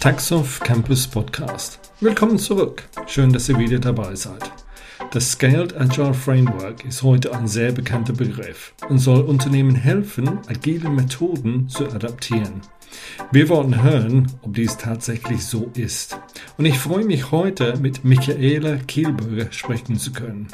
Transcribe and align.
Taxoff 0.00 0.60
Campus 0.60 1.06
Podcast. 1.06 1.80
Willkommen 2.00 2.38
zurück. 2.38 2.84
Schön, 3.06 3.32
dass 3.32 3.48
ihr 3.48 3.58
wieder 3.58 3.78
dabei 3.78 4.14
seid. 4.14 4.52
Das 5.10 5.32
Scaled 5.32 5.76
Agile 5.76 6.14
Framework 6.14 6.84
ist 6.84 7.02
heute 7.02 7.34
ein 7.34 7.48
sehr 7.48 7.72
bekannter 7.72 8.12
Begriff 8.12 8.74
und 8.88 8.98
soll 8.98 9.22
Unternehmen 9.22 9.74
helfen, 9.74 10.38
agile 10.48 10.90
Methoden 10.90 11.68
zu 11.68 11.86
adaptieren. 11.86 12.60
Wir 13.32 13.48
wollen 13.48 13.82
hören, 13.82 14.30
ob 14.42 14.54
dies 14.54 14.76
tatsächlich 14.76 15.44
so 15.44 15.70
ist. 15.74 16.18
Und 16.58 16.64
ich 16.64 16.78
freue 16.78 17.04
mich 17.04 17.30
heute 17.32 17.76
mit 17.80 18.04
Michaela 18.04 18.76
Kielberger 18.76 19.50
sprechen 19.50 19.98
zu 19.98 20.12
können. 20.12 20.48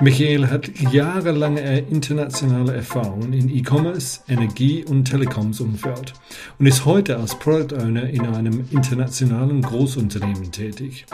Michaela 0.00 0.48
hat 0.48 0.70
jahrelange 0.92 1.78
internationale 1.90 2.74
Erfahrungen 2.74 3.32
in 3.32 3.48
E-Commerce, 3.48 4.20
Energie 4.28 4.84
und 4.84 5.04
Telekoms-Umfeld 5.04 6.14
und 6.58 6.66
ist 6.66 6.84
heute 6.84 7.16
als 7.16 7.38
Product 7.38 7.74
Owner 7.76 8.08
in 8.08 8.26
einem 8.26 8.64
internationalen 8.70 9.62
Großunternehmen 9.62 10.50
tätig. 10.50 11.06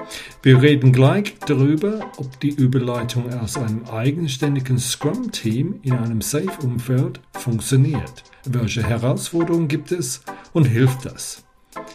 Wir 0.43 0.63
reden 0.63 0.93
gleich 0.93 1.35
darüber, 1.47 2.01
ob 2.17 2.41
die 2.41 2.51
Überleitung 2.51 3.33
aus 3.35 3.57
einem 3.57 3.85
eigenständigen 3.85 4.79
Scrum-Team 4.79 5.81
in 5.83 5.93
einem 5.93 6.21
Safe-Umfeld 6.21 7.21
funktioniert. 7.33 8.25
Welche 8.47 8.83
Herausforderungen 8.83 9.69
gibt 9.69 9.93
es 9.93 10.23
und 10.55 10.65
hilft 10.65 11.05
das? 11.05 11.45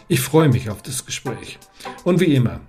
Ich 0.06 0.20
freue 0.20 0.48
mich 0.48 0.70
auf 0.70 0.80
das 0.80 1.04
Gespräch. 1.04 1.58
Und 2.04 2.20
wie 2.20 2.36
immer, 2.36 2.60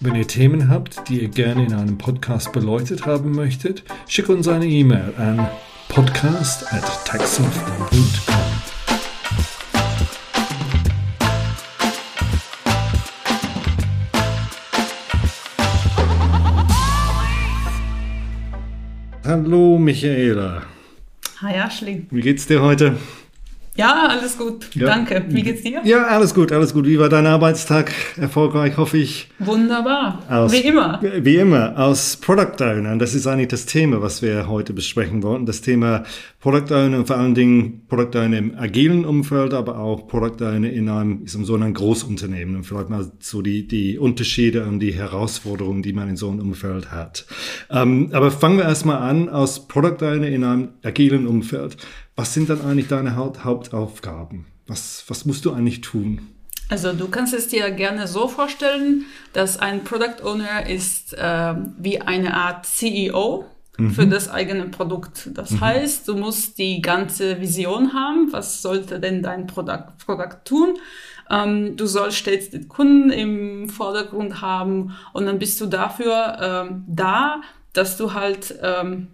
wenn 0.00 0.14
ihr 0.14 0.26
Themen 0.26 0.68
habt, 0.68 1.08
die 1.08 1.22
ihr 1.22 1.28
gerne 1.28 1.64
in 1.64 1.72
einem 1.72 1.96
Podcast 1.96 2.52
beleuchtet 2.52 3.06
haben 3.06 3.32
möchtet, 3.32 3.82
schickt 4.06 4.28
uns 4.28 4.46
eine 4.46 4.66
E-Mail 4.66 5.14
an 5.16 5.48
podcast 5.88 6.70
at 6.70 6.84
taxoft.com. 7.06 8.04
Hallo 19.24 19.78
Michaela. 19.78 20.73
Hi 21.44 21.56
Ashley. 21.56 22.06
Wie 22.10 22.22
geht's 22.22 22.46
dir 22.46 22.62
heute? 22.62 22.96
Ja, 23.76 24.06
alles 24.08 24.38
gut. 24.38 24.72
Ja. 24.74 24.86
Danke. 24.86 25.24
Wie 25.28 25.42
geht's 25.42 25.62
dir? 25.62 25.80
Ja, 25.84 26.06
alles 26.06 26.32
gut, 26.32 26.52
alles 26.52 26.72
gut. 26.72 26.86
Wie 26.86 26.96
war 27.00 27.08
dein 27.08 27.26
Arbeitstag? 27.26 27.92
Erfolgreich, 28.16 28.76
hoffe 28.76 28.98
ich. 28.98 29.28
Wunderbar. 29.40 30.22
Aus, 30.30 30.52
wie 30.52 30.58
immer. 30.58 31.00
Wie 31.02 31.36
immer. 31.36 31.76
Aus 31.76 32.16
Product 32.16 32.60
Owner. 32.60 32.92
Und 32.92 33.00
das 33.00 33.14
ist 33.14 33.26
eigentlich 33.26 33.48
das 33.48 33.66
Thema, 33.66 34.00
was 34.00 34.22
wir 34.22 34.46
heute 34.48 34.72
besprechen 34.74 35.24
wollten. 35.24 35.44
Das 35.44 35.60
Thema 35.60 36.04
Product 36.38 36.72
Owner 36.72 36.98
und 36.98 37.08
vor 37.08 37.16
allen 37.16 37.34
Dingen 37.34 37.82
Product 37.88 38.16
Owner 38.16 38.38
im 38.38 38.56
agilen 38.56 39.04
Umfeld, 39.04 39.52
aber 39.52 39.78
auch 39.78 40.06
Product 40.06 40.44
Owner 40.44 40.70
in 40.70 40.88
einem, 40.88 41.24
ist 41.24 41.32
so 41.32 41.54
einem 41.56 41.74
Großunternehmen. 41.74 42.54
Und 42.54 42.64
vielleicht 42.64 42.90
mal 42.90 43.10
so 43.18 43.42
die, 43.42 43.66
die 43.66 43.98
Unterschiede 43.98 44.66
und 44.66 44.78
die 44.78 44.94
Herausforderungen, 44.94 45.82
die 45.82 45.92
man 45.92 46.08
in 46.08 46.16
so 46.16 46.30
einem 46.30 46.38
Umfeld 46.38 46.92
hat. 46.92 47.26
Ähm, 47.70 48.10
aber 48.12 48.30
fangen 48.30 48.58
wir 48.58 48.66
erstmal 48.66 48.98
an 48.98 49.28
aus 49.28 49.66
Product 49.66 50.00
Owner 50.02 50.28
in 50.28 50.44
einem 50.44 50.68
agilen 50.84 51.26
Umfeld. 51.26 51.76
Was 52.16 52.34
sind 52.34 52.48
dann 52.48 52.60
eigentlich 52.62 52.88
deine 52.88 53.16
Haupt 53.16 53.44
Hauptaufgaben? 53.44 54.46
Was, 54.66 55.04
was 55.08 55.24
musst 55.24 55.44
du 55.44 55.52
eigentlich 55.52 55.80
tun? 55.80 56.34
Also 56.68 56.92
du 56.92 57.08
kannst 57.08 57.34
es 57.34 57.48
dir 57.48 57.70
gerne 57.70 58.06
so 58.06 58.28
vorstellen, 58.28 59.04
dass 59.32 59.58
ein 59.58 59.84
Product 59.84 60.24
Owner 60.24 60.66
ist 60.68 61.12
äh, 61.14 61.54
wie 61.78 62.00
eine 62.00 62.34
Art 62.34 62.64
CEO 62.64 63.44
mhm. 63.76 63.90
für 63.90 64.06
das 64.06 64.30
eigene 64.30 64.66
Produkt. 64.66 65.30
Das 65.34 65.50
mhm. 65.52 65.60
heißt, 65.60 66.08
du 66.08 66.16
musst 66.16 66.58
die 66.58 66.80
ganze 66.80 67.40
Vision 67.40 67.92
haben. 67.92 68.32
Was 68.32 68.62
sollte 68.62 68.98
denn 68.98 69.22
dein 69.22 69.46
Produkt, 69.46 69.98
Produkt 70.06 70.46
tun? 70.48 70.78
Ähm, 71.30 71.76
du 71.76 71.86
sollst 71.86 72.18
stets 72.18 72.50
den 72.50 72.68
Kunden 72.68 73.10
im 73.10 73.68
Vordergrund 73.68 74.40
haben 74.40 74.94
und 75.12 75.26
dann 75.26 75.38
bist 75.38 75.60
du 75.60 75.66
dafür 75.66 76.38
ähm, 76.40 76.84
da, 76.86 77.40
dass 77.72 77.96
du 77.96 78.14
halt 78.14 78.54
ähm, 78.62 79.08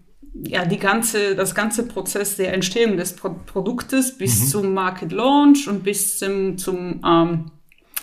ja, 0.46 0.64
die 0.64 0.78
ganze, 0.78 1.34
das 1.34 1.54
ganze 1.54 1.86
Prozess 1.86 2.36
der 2.36 2.52
Entstehung 2.52 2.96
des 2.96 3.14
Pro 3.14 3.30
Produktes 3.46 4.16
bis 4.16 4.40
mhm. 4.40 4.46
zum 4.46 4.74
Market 4.74 5.12
Launch 5.12 5.68
und 5.68 5.82
bis 5.82 6.18
zum, 6.18 6.56
zum 6.58 7.00
ähm, 7.04 7.50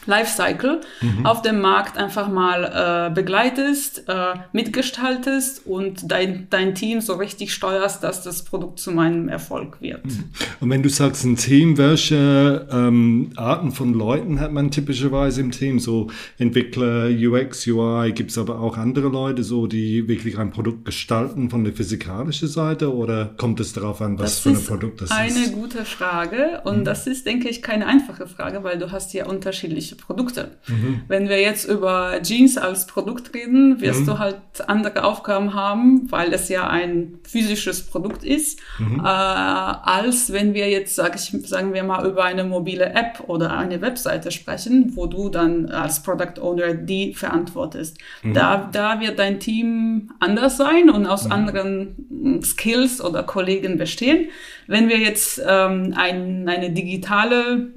Lifecycle 0.07 0.81
mhm. 1.01 1.25
auf 1.25 1.41
dem 1.41 1.61
Markt 1.61 1.97
einfach 1.97 2.29
mal 2.29 3.09
äh, 3.09 3.13
begleitest, 3.13 4.05
äh, 4.07 4.33
mitgestaltest 4.53 5.65
und 5.65 6.11
dein, 6.11 6.47
dein 6.49 6.75
Team 6.75 7.01
so 7.01 7.13
richtig 7.13 7.53
steuerst, 7.53 8.03
dass 8.03 8.23
das 8.23 8.43
Produkt 8.43 8.79
zu 8.79 8.91
meinem 8.91 9.29
Erfolg 9.29 9.81
wird. 9.81 10.05
Mhm. 10.05 10.23
Und 10.59 10.69
wenn 10.69 10.83
du 10.83 10.89
sagst 10.89 11.25
ein 11.25 11.35
Team, 11.35 11.77
welche 11.77 12.67
ähm, 12.71 13.31
Arten 13.35 13.71
von 13.71 13.93
Leuten 13.93 14.39
hat 14.39 14.51
man 14.51 14.71
typischerweise 14.71 15.41
im 15.41 15.51
Team? 15.51 15.79
So 15.79 16.07
Entwickler, 16.37 17.09
UX, 17.09 17.67
UI, 17.67 18.11
gibt 18.13 18.31
es 18.31 18.37
aber 18.37 18.59
auch 18.59 18.77
andere 18.77 19.09
Leute, 19.09 19.43
so 19.43 19.67
die 19.67 20.07
wirklich 20.07 20.37
ein 20.37 20.51
Produkt 20.51 20.85
gestalten 20.85 21.49
von 21.49 21.63
der 21.63 21.73
physikalischen 21.73 22.47
Seite 22.47 22.93
oder 22.93 23.33
kommt 23.37 23.59
es 23.59 23.73
darauf 23.73 24.01
an, 24.01 24.17
was 24.17 24.35
das 24.35 24.39
für 24.39 24.49
ein 24.49 24.63
Produkt 24.63 25.01
das 25.01 25.11
eine 25.11 25.27
ist? 25.29 25.37
Eine 25.37 25.51
gute 25.51 25.85
Frage 25.85 26.61
und 26.63 26.79
mhm. 26.79 26.83
das 26.85 27.07
ist, 27.07 27.25
denke 27.25 27.49
ich, 27.49 27.61
keine 27.61 27.85
einfache 27.85 28.27
Frage, 28.27 28.63
weil 28.63 28.79
du 28.79 28.91
hast 28.91 29.13
ja 29.13 29.25
unterschiedliche 29.25 29.96
Produkte. 29.97 30.51
Mhm. 30.67 31.01
Wenn 31.07 31.29
wir 31.29 31.41
jetzt 31.41 31.65
über 31.65 32.21
Jeans 32.21 32.57
als 32.57 32.87
Produkt 32.87 33.33
reden, 33.33 33.81
wirst 33.81 34.01
mhm. 34.01 34.05
du 34.05 34.19
halt 34.19 34.37
andere 34.67 35.03
Aufgaben 35.03 35.53
haben, 35.53 36.11
weil 36.11 36.33
es 36.33 36.49
ja 36.49 36.67
ein 36.67 37.19
physisches 37.27 37.85
Produkt 37.85 38.23
ist, 38.23 38.59
mhm. 38.79 38.99
äh, 38.99 39.07
als 39.07 40.31
wenn 40.31 40.53
wir 40.53 40.69
jetzt, 40.69 40.95
sag 40.95 41.15
ich, 41.15 41.33
sagen 41.47 41.73
wir 41.73 41.83
mal, 41.83 42.05
über 42.05 42.23
eine 42.23 42.43
mobile 42.43 42.85
App 42.85 43.23
oder 43.27 43.57
eine 43.57 43.81
Webseite 43.81 44.31
sprechen, 44.31 44.91
wo 44.95 45.07
du 45.07 45.29
dann 45.29 45.67
als 45.69 46.01
Product 46.03 46.39
Owner 46.41 46.73
die 46.73 47.13
verantwortest. 47.13 47.97
Mhm. 48.23 48.33
Da, 48.33 48.69
da 48.71 48.99
wird 48.99 49.19
dein 49.19 49.39
Team 49.39 50.11
anders 50.19 50.57
sein 50.57 50.89
und 50.89 51.05
aus 51.05 51.25
mhm. 51.25 51.31
anderen 51.31 52.41
Skills 52.43 53.01
oder 53.01 53.23
Kollegen 53.23 53.77
bestehen. 53.77 54.29
Wenn 54.67 54.89
wir 54.89 54.97
jetzt 54.97 55.41
ähm, 55.47 55.93
ein, 55.95 56.47
eine 56.47 56.71
digitale 56.71 57.69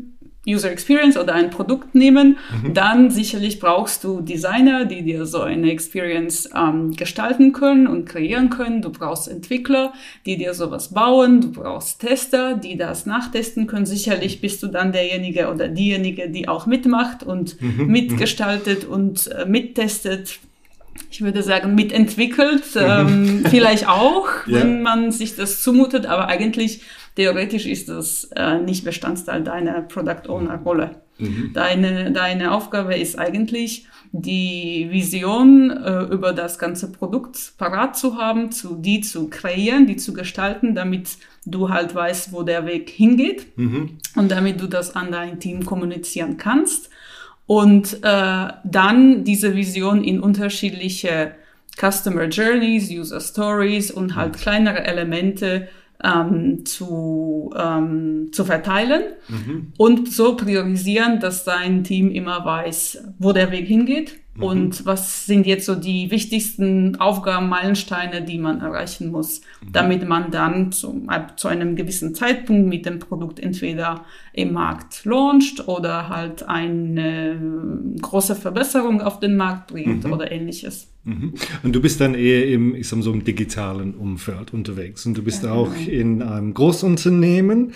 User 0.47 0.71
Experience 0.71 1.19
oder 1.19 1.35
ein 1.35 1.51
Produkt 1.51 1.95
nehmen, 1.95 2.39
mhm. 2.63 2.73
dann 2.73 3.11
sicherlich 3.11 3.61
brauchst 3.61 4.05
du 4.05 4.23
Designer, 4.23 4.87
die 4.87 5.03
dir 5.03 5.27
so 5.27 5.43
eine 5.43 5.71
Experience 5.71 6.49
ähm, 6.57 6.93
gestalten 6.97 7.53
können 7.53 7.87
und 7.87 8.07
kreieren 8.07 8.49
können. 8.49 8.81
Du 8.81 8.91
brauchst 8.91 9.29
Entwickler, 9.29 9.93
die 10.25 10.39
dir 10.39 10.55
sowas 10.55 10.95
bauen. 10.95 11.43
Du 11.43 11.53
brauchst 11.53 12.01
Tester, 12.01 12.55
die 12.55 12.79
das 12.79 13.05
nachtesten 13.05 13.67
können. 13.67 13.85
Sicherlich 13.85 14.41
bist 14.41 14.63
du 14.63 14.69
dann 14.69 14.93
derjenige 14.93 15.51
oder 15.51 15.69
diejenige, 15.69 16.31
die 16.31 16.49
auch 16.49 16.65
mitmacht 16.65 17.23
und 17.23 17.61
mhm. 17.61 17.87
mitgestaltet 17.87 18.87
und 18.87 19.27
äh, 19.33 19.45
mittestet. 19.45 20.39
Ich 21.11 21.21
würde 21.21 21.43
sagen, 21.43 21.75
mitentwickelt, 21.75 22.65
mhm. 22.75 22.81
ähm, 22.81 23.45
vielleicht 23.51 23.89
auch, 23.89 24.27
ja. 24.47 24.61
wenn 24.61 24.81
man 24.81 25.13
sich 25.13 25.37
das 25.37 25.63
zumutet, 25.63 26.07
aber 26.07 26.29
eigentlich 26.29 26.81
theoretisch 27.21 27.67
ist 27.67 27.91
das 27.91 28.31
äh, 28.35 28.59
nicht 28.61 28.83
Bestandteil 28.83 29.45
deiner 29.45 29.83
Product 29.83 30.27
Owner 30.29 30.57
Rolle. 30.57 31.03
Mhm. 31.19 31.51
Deine, 31.53 32.13
deine 32.13 32.53
Aufgabe 32.53 32.97
ist 32.97 33.19
eigentlich, 33.19 33.87
die 34.13 34.89
Vision 34.91 35.71
äh, 35.71 36.05
über 36.05 36.33
das 36.33 36.59
ganze 36.59 36.91
Produkt 36.91 37.53
parat 37.59 37.97
zu 37.97 38.17
haben, 38.17 38.51
zu, 38.51 38.75
die 38.75 39.03
zu 39.03 39.29
kreieren, 39.29 39.87
die 39.87 39.97
zu 39.97 40.15
gestalten, 40.15 40.75
damit 40.75 41.19
du 41.45 41.69
halt 41.69 41.95
weißt, 41.95 42.33
wo 42.33 42.43
der 42.43 42.65
Weg 42.65 42.89
hingeht 42.89 43.47
mhm. 43.57 43.99
und 44.17 44.31
damit 44.31 44.59
du 44.63 44.67
das 44.67 44.97
an 44.97 45.13
dein 45.13 45.39
Team 45.41 45.67
kommunizieren 45.67 46.39
kannst. 46.39 46.89
Und 47.47 47.99
äh, 48.03 48.49
dann 48.65 49.25
diese 49.25 49.55
Vision 49.55 50.03
in 50.03 50.21
unterschiedliche 50.21 51.35
Customer 51.79 52.25
Journeys, 52.25 52.91
User 52.91 53.21
Stories 53.21 53.91
und 53.91 54.17
halt 54.17 54.33
mhm. 54.33 54.41
kleinere 54.41 54.85
Elemente 54.85 55.69
ähm, 56.05 56.65
zu, 56.65 57.53
ähm, 57.57 58.29
zu 58.33 58.45
verteilen 58.45 59.03
mhm. 59.29 59.73
und 59.77 60.13
so 60.13 60.37
priorisieren, 60.37 61.21
dass 61.21 61.45
dein 61.45 61.85
Team 61.85 62.11
immer 62.11 62.45
weiß, 62.45 63.05
wo 63.19 63.33
der 63.33 63.51
Weg 63.51 63.67
hingeht 63.67 64.20
Mhm. 64.35 64.43
Und 64.43 64.87
was 64.87 65.27
sind 65.27 65.47
jetzt 65.47 65.67
so 65.67 65.75
die 65.75 66.11
wichtigsten 66.11 66.97
Aufgaben, 66.97 67.49
Meilensteine, 67.49 68.23
die 68.23 68.39
man 68.39 68.61
erreichen 68.61 69.11
muss, 69.11 69.41
mhm. 69.41 69.73
damit 69.73 70.09
man 70.09 70.31
dann 70.31 70.73
zu, 70.73 71.07
zu 71.37 71.49
einem 71.49 71.77
gewissen 71.77 72.15
Zeitpunkt 72.15 72.69
mit 72.69 72.87
dem 72.87 72.99
Produkt 73.01 73.41
entweder 73.41 74.05
im 74.33 74.53
Markt 74.53 75.05
launcht 75.05 75.67
oder 75.67 76.09
halt 76.09 76.45
eine 76.49 77.39
große 78.01 78.37
Verbesserung 78.37 79.01
auf 79.01 79.19
den 79.19 79.37
Markt 79.37 79.73
bringt 79.73 80.05
mhm. 80.05 80.13
oder 80.13 80.31
ähnliches. 80.31 80.89
Mhm. 81.05 81.35
Und 81.63 81.75
du 81.75 81.81
bist 81.81 82.01
dann 82.01 82.15
eher 82.15 82.47
im, 82.49 82.75
ich 82.75 82.89
sag 82.89 83.03
so 83.03 83.13
im 83.13 83.25
digitalen 83.25 83.95
Umfeld 83.95 84.53
unterwegs 84.53 85.07
und 85.07 85.17
du 85.17 85.23
bist 85.23 85.43
ja, 85.43 85.53
auch 85.53 85.73
genau. 85.75 85.91
in 85.91 86.23
einem 86.23 86.55
Großunternehmen. 86.55 87.73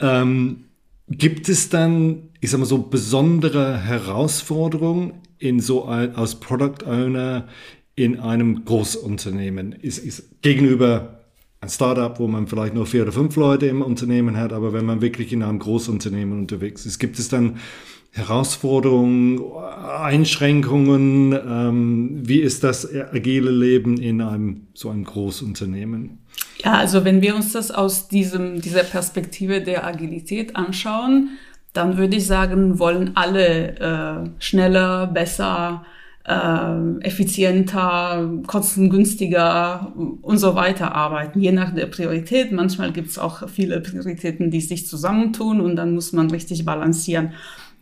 Ähm, 0.00 0.64
gibt 1.10 1.48
es 1.48 1.70
dann, 1.70 2.28
ich 2.40 2.50
sag 2.50 2.60
mal 2.60 2.66
so, 2.66 2.78
besondere 2.78 3.78
Herausforderungen 3.78 5.14
in 5.38 5.60
so 5.60 5.84
ein, 5.84 6.14
als 6.14 6.36
Product 6.36 6.86
Owner 6.86 7.48
in 7.94 8.20
einem 8.20 8.64
Großunternehmen 8.64 9.72
ist, 9.72 9.98
ist 9.98 10.42
gegenüber 10.42 11.18
ein 11.60 11.68
Startup, 11.68 12.18
wo 12.20 12.28
man 12.28 12.46
vielleicht 12.46 12.74
nur 12.74 12.86
vier 12.86 13.02
oder 13.02 13.12
fünf 13.12 13.34
Leute 13.36 13.66
im 13.66 13.82
Unternehmen 13.82 14.36
hat, 14.36 14.52
aber 14.52 14.72
wenn 14.72 14.84
man 14.84 15.00
wirklich 15.00 15.32
in 15.32 15.42
einem 15.42 15.58
Großunternehmen 15.58 16.38
unterwegs 16.38 16.86
ist, 16.86 16.98
gibt 17.00 17.18
es 17.18 17.28
dann 17.28 17.58
Herausforderungen, 18.12 19.40
Einschränkungen? 19.54 21.32
Ähm, 21.32 22.20
wie 22.22 22.40
ist 22.40 22.64
das 22.64 22.88
agile 22.94 23.50
Leben 23.50 23.98
in 23.98 24.20
einem 24.20 24.68
so 24.74 24.90
einem 24.90 25.04
Großunternehmen? 25.04 26.18
Ja, 26.64 26.74
also 26.74 27.04
wenn 27.04 27.22
wir 27.22 27.36
uns 27.36 27.52
das 27.52 27.70
aus 27.70 28.08
diesem, 28.08 28.60
dieser 28.60 28.82
Perspektive 28.82 29.60
der 29.60 29.86
Agilität 29.86 30.56
anschauen, 30.56 31.30
dann 31.78 31.96
würde 31.96 32.16
ich 32.16 32.26
sagen, 32.26 32.78
wollen 32.80 33.12
alle 33.14 33.76
äh, 33.78 34.30
schneller, 34.40 35.06
besser, 35.06 35.84
äh, 36.24 37.06
effizienter, 37.06 38.28
kostengünstiger 38.46 39.92
und 40.20 40.38
so 40.38 40.56
weiter 40.56 40.94
arbeiten, 40.94 41.40
je 41.40 41.52
nach 41.52 41.72
der 41.72 41.86
Priorität. 41.86 42.50
Manchmal 42.50 42.90
gibt 42.90 43.10
es 43.10 43.18
auch 43.18 43.48
viele 43.48 43.80
Prioritäten, 43.80 44.50
die 44.50 44.60
sich 44.60 44.88
zusammentun 44.88 45.60
und 45.60 45.76
dann 45.76 45.94
muss 45.94 46.12
man 46.12 46.30
richtig 46.30 46.64
balancieren. 46.64 47.32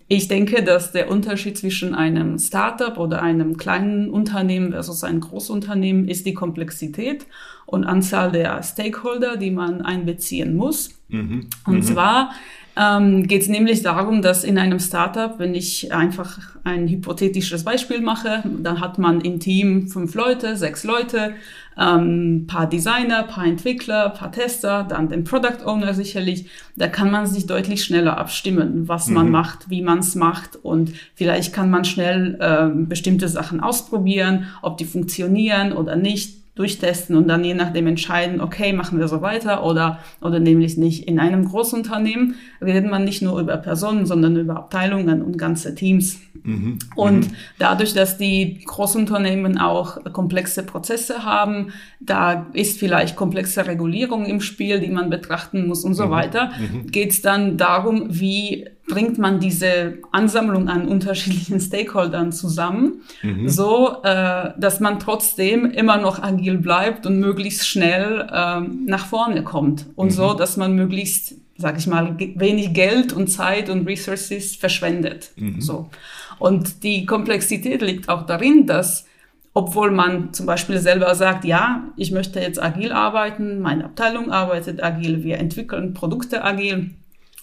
Ich 0.08 0.28
denke, 0.28 0.62
dass 0.62 0.92
der 0.92 1.10
Unterschied 1.10 1.58
zwischen 1.58 1.94
einem 1.94 2.38
Startup 2.38 2.96
oder 2.98 3.22
einem 3.22 3.56
kleinen 3.56 4.10
Unternehmen 4.10 4.72
versus 4.72 5.02
einem 5.02 5.20
Großunternehmen 5.20 6.06
ist 6.06 6.26
die 6.26 6.34
Komplexität 6.34 7.26
und 7.64 7.84
Anzahl 7.84 8.30
der 8.30 8.62
Stakeholder, 8.62 9.36
die 9.36 9.50
man 9.50 9.80
einbeziehen 9.80 10.54
muss. 10.54 10.90
Mhm. 11.08 11.48
Und 11.66 11.76
mhm. 11.76 11.82
zwar 11.82 12.30
ähm, 12.78 13.26
geht 13.26 13.42
es 13.42 13.48
nämlich 13.48 13.82
darum, 13.82 14.20
dass 14.20 14.44
in 14.44 14.58
einem 14.58 14.78
Startup, 14.78 15.38
wenn 15.38 15.54
ich 15.54 15.92
einfach 15.92 16.38
ein 16.62 16.88
hypothetisches 16.88 17.64
Beispiel 17.64 18.00
mache, 18.00 18.42
dann 18.62 18.80
hat 18.80 18.98
man 18.98 19.22
im 19.22 19.40
Team 19.40 19.88
fünf 19.88 20.14
Leute, 20.14 20.56
sechs 20.56 20.84
Leute, 20.84 21.34
ähm, 21.78 22.46
paar 22.46 22.68
Designer, 22.68 23.22
paar 23.22 23.46
Entwickler, 23.46 24.10
paar 24.10 24.30
Tester, 24.30 24.84
dann 24.84 25.08
den 25.08 25.24
Product 25.24 25.64
Owner 25.64 25.94
sicherlich. 25.94 26.46
Da 26.76 26.88
kann 26.88 27.10
man 27.10 27.26
sich 27.26 27.46
deutlich 27.46 27.82
schneller 27.84 28.18
abstimmen, 28.18 28.88
was 28.88 29.08
mhm. 29.08 29.14
man 29.14 29.30
macht, 29.30 29.70
wie 29.70 29.82
man 29.82 30.00
es 30.00 30.14
macht 30.14 30.56
und 30.62 30.92
vielleicht 31.14 31.54
kann 31.54 31.70
man 31.70 31.84
schnell 31.84 32.36
äh, 32.40 32.68
bestimmte 32.74 33.28
Sachen 33.28 33.60
ausprobieren, 33.60 34.46
ob 34.60 34.76
die 34.76 34.84
funktionieren 34.84 35.72
oder 35.72 35.96
nicht 35.96 36.45
durchtesten 36.56 37.16
und 37.16 37.28
dann 37.28 37.44
je 37.44 37.54
nachdem 37.54 37.86
entscheiden, 37.86 38.40
okay, 38.40 38.72
machen 38.72 38.98
wir 38.98 39.08
so 39.08 39.20
weiter 39.20 39.62
oder, 39.62 40.00
oder 40.22 40.40
nämlich 40.40 40.78
nicht. 40.78 41.06
In 41.06 41.20
einem 41.20 41.44
Großunternehmen 41.44 42.34
redet 42.62 42.90
man 42.90 43.04
nicht 43.04 43.20
nur 43.20 43.38
über 43.38 43.58
Personen, 43.58 44.06
sondern 44.06 44.36
über 44.36 44.56
Abteilungen 44.56 45.20
und 45.20 45.36
ganze 45.36 45.74
Teams. 45.74 46.18
Mhm. 46.42 46.78
Und 46.94 47.28
mhm. 47.28 47.34
dadurch, 47.58 47.92
dass 47.92 48.16
die 48.16 48.64
Großunternehmen 48.64 49.58
auch 49.58 50.02
komplexe 50.14 50.62
Prozesse 50.62 51.24
haben, 51.24 51.74
da 52.00 52.46
ist 52.54 52.78
vielleicht 52.78 53.16
komplexe 53.16 53.66
Regulierung 53.66 54.24
im 54.24 54.40
Spiel, 54.40 54.80
die 54.80 54.90
man 54.90 55.10
betrachten 55.10 55.66
muss 55.66 55.84
und 55.84 55.92
so 55.92 56.06
mhm. 56.06 56.10
weiter, 56.10 56.52
mhm. 56.58 56.86
geht 56.86 57.10
es 57.10 57.20
dann 57.20 57.58
darum, 57.58 58.06
wie 58.08 58.66
bringt 58.88 59.18
man 59.18 59.40
diese 59.40 59.98
Ansammlung 60.12 60.68
an 60.68 60.86
unterschiedlichen 60.88 61.60
Stakeholdern 61.60 62.32
zusammen, 62.32 63.02
mhm. 63.22 63.48
so 63.48 64.02
äh, 64.02 64.52
dass 64.58 64.80
man 64.80 65.00
trotzdem 65.00 65.66
immer 65.66 65.96
noch 65.96 66.22
agil 66.22 66.58
bleibt 66.58 67.06
und 67.06 67.18
möglichst 67.18 67.66
schnell 67.66 68.28
äh, 68.30 68.60
nach 68.60 69.06
vorne 69.06 69.42
kommt 69.42 69.86
und 69.96 70.08
mhm. 70.08 70.12
so, 70.12 70.34
dass 70.34 70.56
man 70.56 70.74
möglichst, 70.74 71.34
sag 71.56 71.78
ich 71.78 71.86
mal, 71.86 72.16
wenig 72.18 72.74
Geld 72.74 73.12
und 73.12 73.28
Zeit 73.28 73.70
und 73.70 73.86
Resources 73.86 74.56
verschwendet. 74.56 75.30
Mhm. 75.36 75.60
So 75.60 75.90
und 76.38 76.82
die 76.82 77.06
Komplexität 77.06 77.82
liegt 77.82 78.08
auch 78.08 78.26
darin, 78.26 78.66
dass 78.66 79.06
obwohl 79.54 79.90
man 79.90 80.34
zum 80.34 80.44
Beispiel 80.44 80.76
selber 80.78 81.14
sagt, 81.14 81.46
ja, 81.46 81.84
ich 81.96 82.12
möchte 82.12 82.40
jetzt 82.40 82.62
agil 82.62 82.92
arbeiten, 82.92 83.60
meine 83.60 83.86
Abteilung 83.86 84.30
arbeitet 84.30 84.82
agil, 84.82 85.24
wir 85.24 85.38
entwickeln 85.38 85.94
Produkte 85.94 86.44
agil 86.44 86.90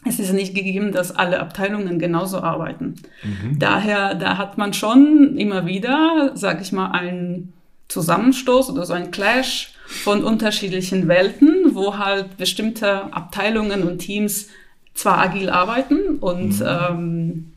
es 0.05 0.19
ist 0.19 0.33
nicht 0.33 0.53
gegeben, 0.53 0.91
dass 0.91 1.15
alle 1.15 1.39
Abteilungen 1.39 1.99
genauso 1.99 2.41
arbeiten. 2.41 2.95
Mhm. 3.23 3.59
Daher, 3.59 4.15
da 4.15 4.37
hat 4.37 4.57
man 4.57 4.73
schon 4.73 5.37
immer 5.37 5.65
wieder, 5.65 6.31
sag 6.35 6.61
ich 6.61 6.71
mal, 6.71 6.91
einen 6.91 7.53
Zusammenstoß 7.87 8.69
oder 8.71 8.85
so 8.85 8.93
ein 8.93 9.11
Clash 9.11 9.73
von 9.85 10.23
unterschiedlichen 10.23 11.07
Welten, 11.07 11.75
wo 11.75 11.97
halt 11.97 12.37
bestimmte 12.37 13.13
Abteilungen 13.13 13.83
und 13.83 13.99
Teams 13.99 14.47
zwar 14.93 15.19
agil 15.19 15.49
arbeiten 15.49 16.17
und 16.19 16.59
mhm. 16.59 16.65
ähm, 16.67 17.52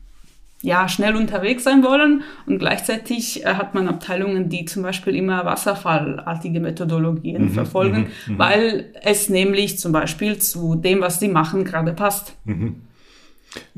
ja, 0.61 0.89
schnell 0.89 1.15
unterwegs 1.15 1.63
sein 1.63 1.83
wollen. 1.83 2.23
Und 2.45 2.59
gleichzeitig 2.59 3.45
äh, 3.45 3.53
hat 3.53 3.75
man 3.75 3.87
Abteilungen, 3.87 4.49
die 4.49 4.65
zum 4.65 4.83
Beispiel 4.83 5.15
immer 5.15 5.45
wasserfallartige 5.45 6.59
Methodologien 6.59 7.43
mhm, 7.43 7.49
verfolgen, 7.51 8.07
mhm, 8.25 8.33
mhm. 8.33 8.39
weil 8.39 8.85
es 9.03 9.29
nämlich 9.29 9.79
zum 9.79 9.91
Beispiel 9.91 10.39
zu 10.39 10.75
dem, 10.75 11.01
was 11.01 11.19
sie 11.19 11.27
machen, 11.27 11.63
gerade 11.63 11.93
passt. 11.93 12.33
Mhm. 12.45 12.81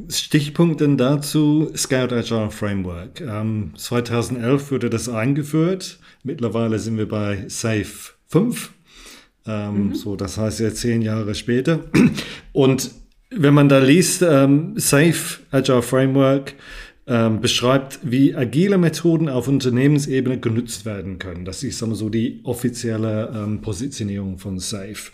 Stichpunkte 0.09 0.87
dazu 0.95 1.71
Scout 1.75 2.13
Agile 2.13 2.49
Framework. 2.49 3.21
Ähm, 3.21 3.71
2011 3.75 4.71
wurde 4.71 4.89
das 4.89 5.09
eingeführt. 5.09 5.99
Mittlerweile 6.23 6.79
sind 6.79 6.97
wir 6.97 7.07
bei 7.07 7.45
SAFE 7.47 8.13
5. 8.27 8.73
Ähm, 9.45 9.87
mhm. 9.87 9.95
So, 9.95 10.15
das 10.15 10.37
heißt 10.37 10.59
ja 10.59 10.73
zehn 10.73 11.01
Jahre 11.01 11.35
später. 11.35 11.79
Und 12.51 12.91
wenn 13.29 13.53
man 13.53 13.69
da 13.69 13.79
liest, 13.79 14.21
ähm, 14.21 14.73
Safe 14.77 15.39
Agile 15.51 15.81
Framework 15.81 16.55
ähm, 17.07 17.41
beschreibt, 17.41 17.99
wie 18.03 18.35
agile 18.35 18.77
Methoden 18.77 19.29
auf 19.29 19.47
Unternehmensebene 19.47 20.39
genutzt 20.39 20.85
werden 20.85 21.19
können. 21.19 21.45
Das 21.45 21.63
ist 21.63 21.79
sagen 21.79 21.95
so 21.95 22.09
die 22.09 22.39
offizielle 22.43 23.31
ähm, 23.35 23.61
Positionierung 23.61 24.37
von 24.37 24.59
Safe. 24.59 25.11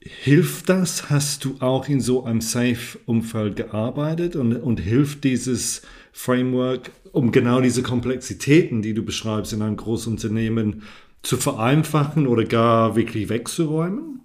Hilft 0.00 0.68
das? 0.68 1.10
Hast 1.10 1.44
du 1.44 1.56
auch 1.60 1.88
in 1.88 2.00
so 2.00 2.24
einem 2.24 2.40
Safe-Umfeld 2.40 3.56
gearbeitet 3.56 4.34
und, 4.34 4.56
und 4.56 4.80
hilft 4.80 5.24
dieses 5.24 5.82
Framework, 6.12 6.90
um 7.12 7.32
genau 7.32 7.60
diese 7.60 7.82
Komplexitäten, 7.82 8.80
die 8.80 8.94
du 8.94 9.04
beschreibst 9.04 9.52
in 9.52 9.62
einem 9.62 9.76
Großunternehmen, 9.76 10.82
zu 11.22 11.36
vereinfachen 11.36 12.26
oder 12.26 12.44
gar 12.44 12.96
wirklich 12.96 13.28
wegzuräumen? 13.28 14.20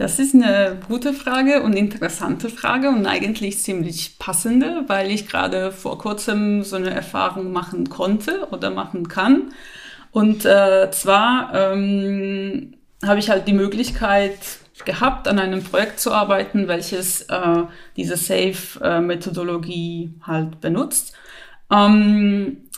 Das 0.00 0.18
ist 0.18 0.34
eine 0.34 0.78
gute 0.88 1.12
Frage 1.12 1.62
und 1.62 1.74
interessante 1.74 2.48
Frage 2.48 2.88
und 2.88 3.04
eigentlich 3.04 3.58
ziemlich 3.58 4.18
passende, 4.18 4.84
weil 4.86 5.10
ich 5.10 5.28
gerade 5.28 5.72
vor 5.72 5.98
kurzem 5.98 6.62
so 6.62 6.76
eine 6.76 6.88
Erfahrung 6.88 7.52
machen 7.52 7.90
konnte 7.90 8.48
oder 8.50 8.70
machen 8.70 9.08
kann. 9.08 9.52
Und 10.10 10.46
äh, 10.46 10.90
zwar 10.90 11.52
ähm, 11.54 12.76
habe 13.04 13.18
ich 13.18 13.28
halt 13.28 13.46
die 13.46 13.52
Möglichkeit 13.52 14.38
gehabt, 14.86 15.28
an 15.28 15.38
einem 15.38 15.62
Projekt 15.62 16.00
zu 16.00 16.12
arbeiten, 16.12 16.66
welches 16.66 17.20
äh, 17.28 17.64
diese 17.98 18.16
Safe-Methodologie 18.16 20.14
halt 20.22 20.62
benutzt. 20.62 21.12
Ähm, 21.70 22.70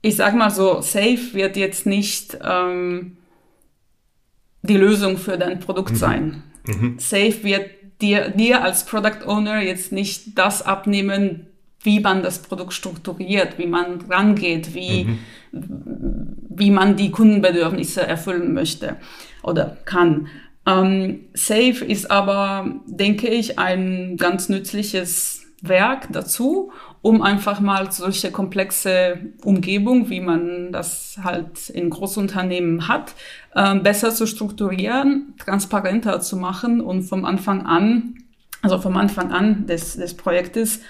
ich 0.00 0.14
sage 0.14 0.36
mal 0.36 0.52
so, 0.52 0.80
Safe 0.80 1.32
wird 1.32 1.56
jetzt 1.56 1.86
nicht 1.86 2.38
ähm, 2.40 3.16
die 4.62 4.76
Lösung 4.76 5.18
für 5.18 5.36
dein 5.36 5.58
Produkt 5.58 5.94
mhm. 5.94 5.96
sein. 5.96 6.42
Mhm. 6.68 6.98
Safe 6.98 7.42
wird 7.42 7.70
dir, 8.00 8.30
dir 8.30 8.62
als 8.62 8.84
Product 8.86 9.26
Owner 9.26 9.60
jetzt 9.60 9.92
nicht 9.92 10.38
das 10.38 10.62
abnehmen, 10.62 11.46
wie 11.82 12.00
man 12.00 12.22
das 12.22 12.42
Produkt 12.42 12.72
strukturiert, 12.72 13.58
wie 13.58 13.66
man 13.66 14.00
rangeht, 14.08 14.74
wie, 14.74 15.04
mhm. 15.04 15.18
wie 16.48 16.70
man 16.70 16.96
die 16.96 17.10
Kundenbedürfnisse 17.10 18.06
erfüllen 18.06 18.52
möchte 18.52 18.96
oder 19.42 19.76
kann. 19.84 20.28
Ähm, 20.66 21.20
Safe 21.34 21.84
ist 21.84 22.10
aber, 22.10 22.80
denke 22.86 23.28
ich, 23.28 23.58
ein 23.58 24.16
ganz 24.16 24.48
nützliches 24.48 25.46
Werk 25.62 26.08
dazu, 26.12 26.72
um 27.02 27.22
einfach 27.22 27.60
mal 27.60 27.90
solche 27.92 28.30
komplexe 28.30 29.18
Umgebung, 29.44 30.10
wie 30.10 30.20
man 30.20 30.72
das 30.72 31.18
halt 31.22 31.70
in 31.70 31.90
Großunternehmen 31.90 32.88
hat, 32.88 33.14
äh, 33.54 33.76
besser 33.76 34.10
zu 34.10 34.26
strukturieren, 34.26 35.34
transparenter 35.38 36.20
zu 36.20 36.36
machen 36.36 36.80
und 36.80 37.02
vom 37.02 37.24
Anfang 37.24 37.66
an, 37.66 38.14
also 38.62 38.78
vom 38.78 38.96
Anfang 38.96 39.32
an 39.32 39.66
des, 39.66 39.96
des 39.96 40.14
Projektes, 40.14 40.80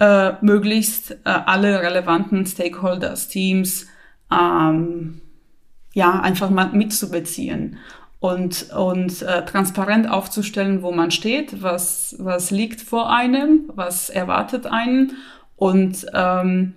äh, 0.00 0.32
möglichst 0.40 1.12
äh, 1.12 1.16
alle 1.24 1.82
relevanten 1.82 2.46
Stakeholders, 2.46 3.28
Teams, 3.28 3.86
ähm, 4.30 5.20
ja, 5.92 6.20
einfach 6.20 6.50
mal 6.50 6.70
mitzubeziehen 6.72 7.78
und, 8.20 8.70
und 8.70 9.22
äh, 9.22 9.44
transparent 9.44 10.08
aufzustellen, 10.08 10.82
wo 10.82 10.92
man 10.92 11.10
steht, 11.10 11.62
was, 11.62 12.16
was 12.18 12.50
liegt 12.50 12.80
vor 12.80 13.12
einem, 13.12 13.70
was 13.74 14.10
erwartet 14.10 14.66
einen 14.66 15.12
und 15.58 16.06
ähm, 16.14 16.74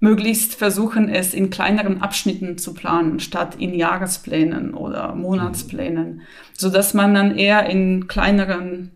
möglichst 0.00 0.56
versuchen, 0.56 1.08
es 1.08 1.32
in 1.32 1.48
kleineren 1.48 2.02
Abschnitten 2.02 2.58
zu 2.58 2.74
planen, 2.74 3.20
statt 3.20 3.54
in 3.58 3.72
Jahresplänen 3.72 4.74
oder 4.74 5.14
Monatsplänen, 5.14 6.22
so 6.52 6.68
dass 6.68 6.92
man 6.92 7.14
dann 7.14 7.38
eher 7.38 7.70
in 7.70 8.08
kleineren 8.08 8.90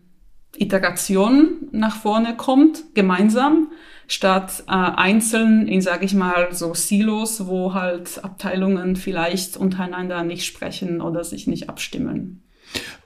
Iterationen 0.57 1.69
nach 1.71 1.95
vorne 1.95 2.35
kommt, 2.35 2.83
gemeinsam, 2.93 3.69
statt 4.07 4.63
äh, 4.67 4.71
einzeln 4.71 5.67
in, 5.67 5.81
sage 5.81 6.03
ich 6.03 6.13
mal, 6.13 6.49
so 6.51 6.73
Silos, 6.73 7.47
wo 7.47 7.73
halt 7.73 8.23
Abteilungen 8.23 8.97
vielleicht 8.97 9.55
untereinander 9.55 10.23
nicht 10.23 10.45
sprechen 10.45 11.01
oder 11.01 11.23
sich 11.23 11.47
nicht 11.47 11.69
abstimmen. 11.69 12.43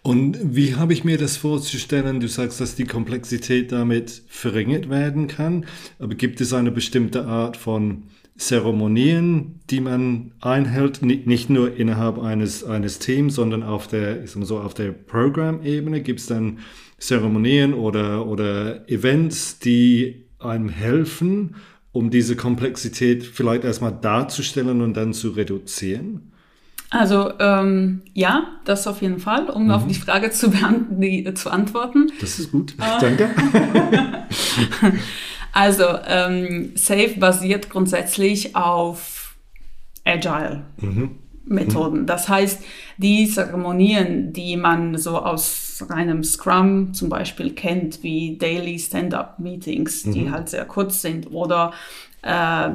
Und 0.03 0.56
wie 0.56 0.75
habe 0.75 0.94
ich 0.94 1.03
mir 1.03 1.18
das 1.18 1.38
vorzustellen? 1.38 2.20
Du 2.20 2.27
sagst, 2.27 2.60
dass 2.60 2.75
die 2.75 2.86
Komplexität 2.86 3.72
damit 3.72 4.24
verringert 4.27 4.89
werden 4.89 5.27
kann, 5.27 5.65
aber 6.00 6.15
gibt 6.15 6.41
es 6.41 6.53
eine 6.53 6.72
bestimmte 6.72 7.25
Art 7.25 7.56
von 7.56 8.03
Zeremonien, 8.36 9.60
die 9.70 9.82
man 9.82 10.32
einhält, 10.41 11.03
nicht 11.03 11.50
nur 11.51 11.75
innerhalb 11.75 12.18
eines, 12.18 12.63
eines 12.63 12.98
Teams, 12.98 13.36
sondern 13.36 13.62
auf 13.62 13.88
der, 13.88 14.24
ich 14.24 14.32
sag 14.32 14.39
mal 14.39 14.46
so, 14.46 14.60
auf 14.60 14.74
der 14.74 14.91
Programmebene 14.91 16.01
gibt 16.01 16.22
es 16.22 16.25
dann 16.25 16.60
Zeremonien 16.98 17.74
oder, 17.75 18.25
oder 18.25 18.89
Events, 18.89 19.60
die 19.60 20.25
einem 20.39 20.70
helfen, 20.70 21.56
um 21.91 22.10
diese 22.10 22.36
Komplexität 22.36 23.24
vielleicht 23.24 23.63
erstmal 23.63 23.91
darzustellen 23.91 24.82
und 24.82 24.96
dann 24.96 25.13
zu 25.13 25.30
reduzieren? 25.30 26.32
Also 26.91 27.31
ähm, 27.39 28.01
ja, 28.13 28.48
das 28.65 28.86
auf 28.86 29.01
jeden 29.01 29.19
Fall, 29.19 29.50
um 29.50 29.65
mhm. 29.65 29.71
auf 29.71 29.88
die 29.88 29.95
Frage 29.95 30.29
zu, 30.31 30.51
die, 30.89 31.33
zu 31.33 31.50
antworten. 31.50 32.12
Das 32.19 32.38
ist 32.38 32.51
gut, 32.51 32.74
äh. 32.74 33.00
danke. 33.00 33.29
also 35.53 35.86
ähm, 36.05 36.74
Safe 36.75 37.15
basiert 37.17 37.69
grundsätzlich 37.69 38.57
auf 38.57 39.36
Agile. 40.03 40.65
Mhm. 40.77 41.12
Methoden. 41.45 42.05
Das 42.05 42.29
heißt, 42.29 42.63
die 42.98 43.27
Zeremonien, 43.27 44.31
die 44.33 44.57
man 44.57 44.98
so 44.98 45.17
aus 45.17 45.86
reinem 45.89 46.24
Scrum 46.24 46.93
zum 46.93 47.10
Beispiel 47.10 47.53
kennt, 47.53 48.03
wie 48.03 48.38
Daily 48.38 48.77
Stand-up-Meetings, 48.77 50.05
mhm. 50.05 50.12
die 50.12 50.31
halt 50.31 50.50
sehr 50.50 50.65
kurz 50.65 51.01
sind, 51.01 51.31
oder 51.31 51.74
äh, 52.21 52.69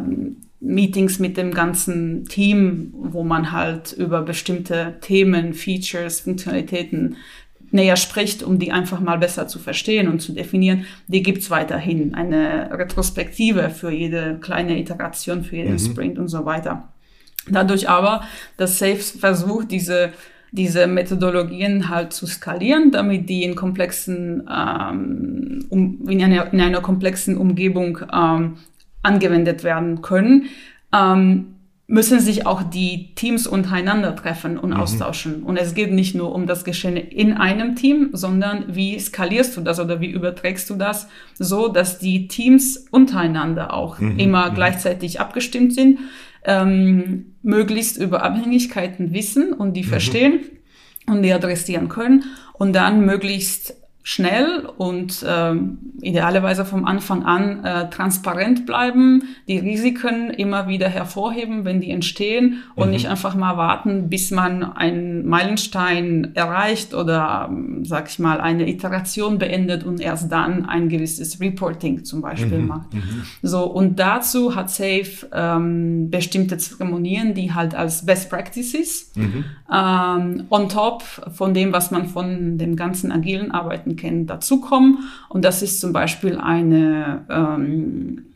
Meetings 0.60 1.18
mit 1.18 1.36
dem 1.36 1.52
ganzen 1.52 2.25
Team, 2.26 2.92
wo 2.94 3.22
man 3.22 3.52
halt 3.52 3.92
über 3.92 4.22
bestimmte 4.22 4.96
Themen, 5.00 5.52
Features, 5.54 6.20
Funktionalitäten 6.20 7.16
näher 7.70 7.96
spricht, 7.96 8.42
um 8.42 8.58
die 8.58 8.72
einfach 8.72 9.00
mal 9.00 9.18
besser 9.18 9.48
zu 9.48 9.58
verstehen 9.58 10.08
und 10.08 10.20
zu 10.20 10.32
definieren, 10.32 10.86
die 11.08 11.22
gibt's 11.22 11.50
weiterhin. 11.50 12.14
Eine 12.14 12.70
Retrospektive 12.72 13.70
für 13.70 13.90
jede 13.90 14.38
kleine 14.40 14.78
Iteration, 14.78 15.44
für 15.44 15.56
jeden 15.56 15.72
mhm. 15.72 15.78
Sprint 15.78 16.18
und 16.18 16.28
so 16.28 16.44
weiter. 16.44 16.88
Dadurch 17.48 17.88
aber, 17.88 18.22
dass 18.56 18.78
Safe 18.78 18.96
versucht, 18.96 19.70
diese, 19.70 20.12
diese 20.52 20.86
Methodologien 20.86 21.88
halt 21.88 22.12
zu 22.12 22.26
skalieren, 22.26 22.90
damit 22.90 23.28
die 23.28 23.44
in 23.44 23.54
komplexen, 23.54 24.48
ähm, 24.50 25.66
um, 25.68 26.08
in, 26.08 26.22
einer, 26.22 26.52
in 26.52 26.60
einer 26.60 26.80
komplexen 26.80 27.36
Umgebung 27.36 28.00
ähm, 28.12 28.56
angewendet 29.06 29.64
werden 29.64 30.02
können, 30.02 30.46
ähm, 30.94 31.52
müssen 31.88 32.18
sich 32.18 32.46
auch 32.46 32.64
die 32.64 33.14
Teams 33.14 33.46
untereinander 33.46 34.16
treffen 34.16 34.58
und 34.58 34.70
mhm. 34.70 34.76
austauschen. 34.76 35.44
Und 35.44 35.56
es 35.56 35.75
geht 35.75 35.92
nicht 35.92 36.16
nur 36.16 36.34
um 36.34 36.46
das 36.46 36.64
Geschehen 36.64 36.96
in 36.96 37.32
einem 37.32 37.76
Team, 37.76 38.10
sondern 38.12 38.75
wie 38.75 38.98
skalierst 38.98 39.56
du 39.56 39.60
das 39.60 39.78
oder 39.78 40.00
wie 40.00 40.10
überträgst 40.10 40.68
du 40.68 40.75
das 40.75 41.08
so, 41.38 41.68
dass 41.68 41.98
die 41.98 42.26
Teams 42.26 42.86
untereinander 42.90 43.72
auch 43.72 44.00
mhm. 44.00 44.18
immer 44.18 44.50
mhm. 44.50 44.54
gleichzeitig 44.56 45.20
abgestimmt 45.20 45.75
sind 45.75 46.00
ähm, 46.44 47.34
möglichst 47.42 47.98
über 47.98 48.22
Abhängigkeiten 48.22 49.12
wissen 49.12 49.52
und 49.52 49.75
die 49.75 49.82
mhm. 49.82 49.88
verstehen 49.88 50.40
und 51.06 51.22
die 51.22 51.32
adressieren 51.32 51.88
können 51.88 52.25
und 52.54 52.75
dann 52.75 53.04
möglichst 53.04 53.76
schnell 54.08 54.68
und 54.76 55.25
äh, 55.25 55.54
idealerweise 56.00 56.64
vom 56.64 56.84
Anfang 56.84 57.25
an 57.25 57.64
äh, 57.64 57.90
transparent 57.90 58.64
bleiben, 58.64 59.25
die 59.48 59.58
Risiken 59.58 60.30
immer 60.30 60.68
wieder 60.68 60.88
hervorheben, 60.88 61.64
wenn 61.64 61.80
die 61.80 61.90
entstehen 61.90 62.62
und 62.76 62.86
mhm. 62.86 62.92
nicht 62.92 63.08
einfach 63.08 63.34
mal 63.34 63.56
warten, 63.56 64.08
bis 64.08 64.30
man 64.30 64.62
einen 64.62 65.26
Meilenstein 65.26 66.36
erreicht 66.36 66.94
oder, 66.94 67.50
sag 67.82 68.08
ich 68.08 68.20
mal, 68.20 68.40
eine 68.40 68.68
Iteration 68.68 69.38
beendet 69.38 69.82
und 69.82 70.00
erst 70.00 70.30
dann 70.30 70.66
ein 70.66 70.88
gewisses 70.88 71.40
Reporting 71.40 72.04
zum 72.04 72.20
Beispiel 72.20 72.60
mhm. 72.60 72.66
macht. 72.68 72.94
Mhm. 72.94 73.25
So, 73.42 73.64
und 73.64 73.98
dazu 73.98 74.54
hat 74.54 74.70
Safe 74.70 75.28
ähm, 75.32 76.10
bestimmte 76.10 76.58
Zeremonien, 76.58 77.34
die 77.34 77.52
halt 77.52 77.75
als 77.75 78.06
Best 78.06 78.30
Practices 78.30 79.10
mhm. 79.16 79.44
ähm, 79.68 80.44
on 80.48 80.68
top 80.68 81.02
von 81.02 81.54
dem, 81.54 81.72
was 81.72 81.90
man 81.90 82.06
von 82.06 82.56
dem 82.56 82.76
ganzen 82.76 83.10
agilen 83.10 83.50
Arbeiten 83.50 83.95
kennen, 83.96 84.26
dazukommen. 84.26 84.98
Und 85.28 85.44
das 85.44 85.62
ist 85.62 85.80
zum 85.80 85.92
Beispiel 85.92 86.38
eine, 86.38 87.24
ähm, 87.30 88.26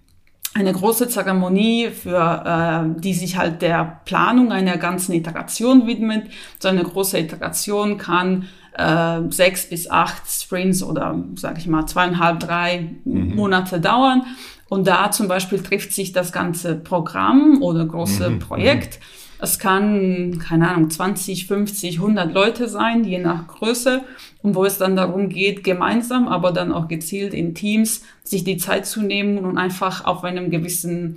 eine 0.54 0.72
große 0.72 1.08
Zeremonie, 1.08 1.90
für, 1.90 2.94
äh, 2.96 3.00
die 3.00 3.14
sich 3.14 3.36
halt 3.36 3.62
der 3.62 4.00
Planung 4.04 4.52
einer 4.52 4.76
ganzen 4.78 5.12
Iteration 5.12 5.86
widmet. 5.86 6.24
So 6.58 6.68
eine 6.68 6.82
große 6.82 7.18
Iteration 7.18 7.98
kann 7.98 8.46
äh, 8.76 9.20
sechs 9.30 9.68
bis 9.68 9.90
acht 9.90 10.22
Sprints 10.28 10.82
oder 10.82 11.22
sage 11.36 11.58
ich 11.58 11.66
mal 11.66 11.86
zweieinhalb, 11.86 12.40
drei 12.40 12.90
mhm. 13.04 13.36
Monate 13.36 13.80
dauern. 13.80 14.22
Und 14.68 14.86
da 14.86 15.10
zum 15.10 15.28
Beispiel 15.28 15.62
trifft 15.62 15.92
sich 15.92 16.12
das 16.12 16.32
ganze 16.32 16.76
Programm 16.76 17.62
oder 17.62 17.84
große 17.84 18.30
mhm. 18.30 18.38
Projekt. 18.38 18.98
Mhm 19.00 19.20
es 19.40 19.58
kann, 19.58 20.38
keine 20.38 20.68
Ahnung, 20.68 20.90
20, 20.90 21.46
50, 21.46 21.96
100 21.98 22.32
Leute 22.32 22.68
sein, 22.68 23.04
je 23.04 23.18
nach 23.18 23.46
Größe. 23.46 24.02
Und 24.42 24.54
wo 24.54 24.64
es 24.64 24.78
dann 24.78 24.96
darum 24.96 25.28
geht, 25.28 25.64
gemeinsam, 25.64 26.28
aber 26.28 26.52
dann 26.52 26.72
auch 26.72 26.88
gezielt 26.88 27.34
in 27.34 27.54
Teams, 27.54 28.02
sich 28.24 28.44
die 28.44 28.56
Zeit 28.56 28.86
zu 28.86 29.02
nehmen 29.02 29.38
und 29.38 29.58
einfach 29.58 30.04
auf 30.04 30.24
einem 30.24 30.50
gewissen 30.50 31.16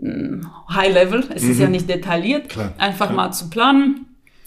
hm, 0.00 0.46
High 0.70 0.92
Level, 0.92 1.24
es 1.34 1.42
mhm. 1.42 1.50
ist 1.50 1.60
ja 1.60 1.66
mhm. 1.66 1.72
nicht 1.72 1.88
detailliert, 1.88 2.48
Klar. 2.48 2.72
einfach 2.78 3.06
Klar. 3.06 3.16
mal 3.16 3.32
zu 3.32 3.50
planen. 3.50 4.06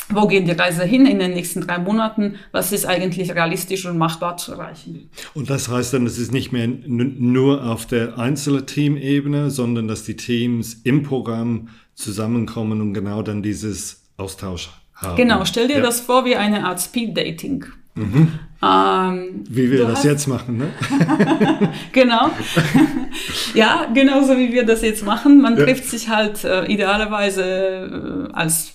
Wo 0.09 0.25
geht 0.25 0.47
die 0.47 0.51
Reise 0.51 0.85
hin 0.85 1.05
in 1.05 1.19
den 1.19 1.33
nächsten 1.33 1.61
drei 1.61 1.79
Monaten? 1.79 2.35
Was 2.53 2.71
ist 2.71 2.85
eigentlich 2.85 3.29
realistisch 3.35 3.85
und 3.85 3.97
machbar 3.97 4.37
zu 4.37 4.53
erreichen? 4.53 5.09
Und 5.33 5.49
das 5.49 5.67
heißt 5.67 5.93
dann, 5.93 6.05
es 6.05 6.17
ist 6.17 6.31
nicht 6.31 6.53
mehr 6.53 6.65
nur 6.65 7.65
auf 7.65 7.85
der 7.85 8.17
einzelnen 8.17 8.65
Teamebene, 8.65 9.51
sondern 9.51 9.89
dass 9.89 10.05
die 10.05 10.15
Teams 10.15 10.79
im 10.85 11.03
Programm 11.03 11.67
zusammenkommen 11.97 12.79
und 12.79 12.93
genau 12.93 13.23
dann 13.23 13.43
dieses 13.43 14.03
Austausch 14.15 14.69
haben. 14.93 15.17
Genau, 15.17 15.43
stell 15.45 15.67
dir 15.67 15.77
ja. 15.77 15.83
das 15.83 15.99
vor 15.99 16.25
wie 16.25 16.35
eine 16.35 16.65
Art 16.65 16.79
Speed 16.79 17.17
Dating. 17.17 17.65
Mhm. 17.95 18.31
Ähm, 18.63 19.43
wie 19.49 19.71
wir 19.71 19.85
das 19.85 19.97
hast... 19.97 20.05
jetzt 20.05 20.27
machen, 20.27 20.57
ne? 20.57 20.71
genau. 21.91 22.29
ja, 23.53 23.87
genauso 23.93 24.37
wie 24.37 24.53
wir 24.53 24.65
das 24.65 24.83
jetzt 24.83 25.03
machen. 25.03 25.41
Man 25.41 25.57
ja. 25.57 25.65
trifft 25.65 25.85
sich 25.85 26.09
halt 26.09 26.43
äh, 26.43 26.65
idealerweise 26.65 28.29
äh, 28.29 28.33
als 28.33 28.73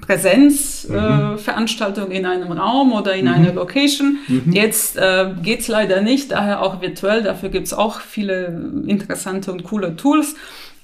Präsenzveranstaltung 0.00 2.06
mhm. 2.06 2.12
äh, 2.12 2.18
in 2.18 2.26
einem 2.26 2.50
Raum 2.52 2.92
oder 2.92 3.14
in 3.14 3.26
mhm. 3.26 3.32
einer 3.32 3.52
Location. 3.52 4.18
Mhm. 4.26 4.52
Jetzt 4.52 4.96
äh, 4.96 5.34
geht's 5.42 5.68
leider 5.68 6.02
nicht, 6.02 6.32
daher 6.32 6.62
auch 6.62 6.80
virtuell. 6.80 7.22
Dafür 7.22 7.50
gibt's 7.50 7.72
auch 7.72 8.00
viele 8.00 8.72
interessante 8.86 9.52
und 9.52 9.62
coole 9.62 9.94
Tools. 9.96 10.34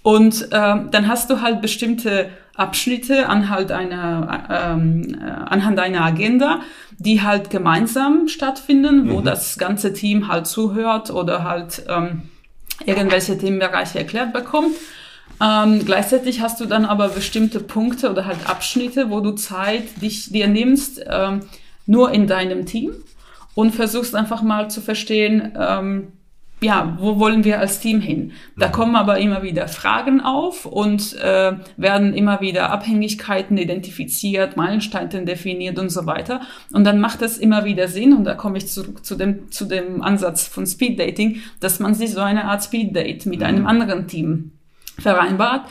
Und 0.07 0.53
äh, 0.53 0.75
dann 0.89 1.09
hast 1.09 1.31
du 1.31 1.41
halt 1.41 1.61
bestimmte 1.61 2.31
Abschnitte 2.55 3.29
anhand 3.29 3.73
einer, 3.73 4.45
ähm, 4.49 5.19
äh, 5.21 5.25
anhand 5.25 5.81
einer 5.81 6.03
Agenda, 6.03 6.61
die 6.97 7.23
halt 7.23 7.51
gemeinsam 7.51 8.29
stattfinden, 8.29 9.11
wo 9.11 9.19
mhm. 9.19 9.25
das 9.25 9.59
ganze 9.59 9.93
Team 9.93 10.29
halt 10.29 10.47
zuhört 10.47 11.11
oder 11.11 11.43
halt 11.43 11.83
ähm, 11.89 12.23
irgendwelche 12.85 13.37
Themenbereiche 13.37 13.99
erklärt 13.99 14.33
bekommt. 14.33 14.77
Ähm, 15.43 15.85
gleichzeitig 15.85 16.41
hast 16.41 16.61
du 16.61 16.67
dann 16.67 16.85
aber 16.85 17.09
bestimmte 17.09 17.59
Punkte 17.59 18.09
oder 18.09 18.27
halt 18.27 18.49
Abschnitte, 18.49 19.11
wo 19.11 19.19
du 19.19 19.33
Zeit 19.33 20.03
dich 20.03 20.31
dir 20.31 20.47
nimmst, 20.47 21.05
ähm, 21.05 21.41
nur 21.85 22.13
in 22.13 22.29
deinem 22.29 22.65
Team 22.65 22.93
und 23.57 23.75
versuchst 23.75 24.15
einfach 24.15 24.43
mal 24.43 24.71
zu 24.71 24.81
verstehen, 24.81 25.53
ähm, 25.59 26.13
ja, 26.63 26.97
wo 26.99 27.19
wollen 27.19 27.45
wir 27.45 27.61
als 27.61 27.81
Team 27.81 28.01
hin? 28.01 28.33
Da 28.57 28.69
mhm. 28.69 28.73
kommen 28.73 28.97
aber 28.97 29.19
immer 29.19 29.43
wieder 29.43 29.69
Fragen 29.69 30.21
auf 30.23 30.65
und 30.65 31.15
äh, 31.21 31.53
werden 31.77 32.15
immer 32.15 32.41
wieder 32.41 32.71
Abhängigkeiten 32.71 33.59
identifiziert, 33.59 34.57
Meilensteine 34.57 35.25
definiert 35.25 35.79
und 35.79 35.91
so 35.91 36.07
weiter. 36.07 36.41
Und 36.73 36.85
dann 36.85 36.99
macht 36.99 37.21
es 37.21 37.37
immer 37.37 37.67
wieder 37.67 37.89
Sinn, 37.89 38.15
und 38.15 38.25
da 38.25 38.35
komme 38.35 38.57
ich 38.57 38.69
zurück 38.69 39.05
zu 39.05 39.17
dem, 39.17 39.51
zu 39.51 39.67
dem 39.67 40.03
Ansatz 40.03 40.47
von 40.47 40.67
Speed 40.67 40.99
Dating, 40.99 41.43
dass 41.61 41.79
man 41.79 41.95
sich 41.95 42.13
so 42.13 42.21
eine 42.21 42.47
Art 42.47 42.65
Speed 42.65 42.97
Date 42.97 43.27
mit 43.27 43.41
mhm. 43.41 43.47
einem 43.47 43.67
anderen 43.67 44.09
Team 44.09 44.53
vereinbart. 44.99 45.69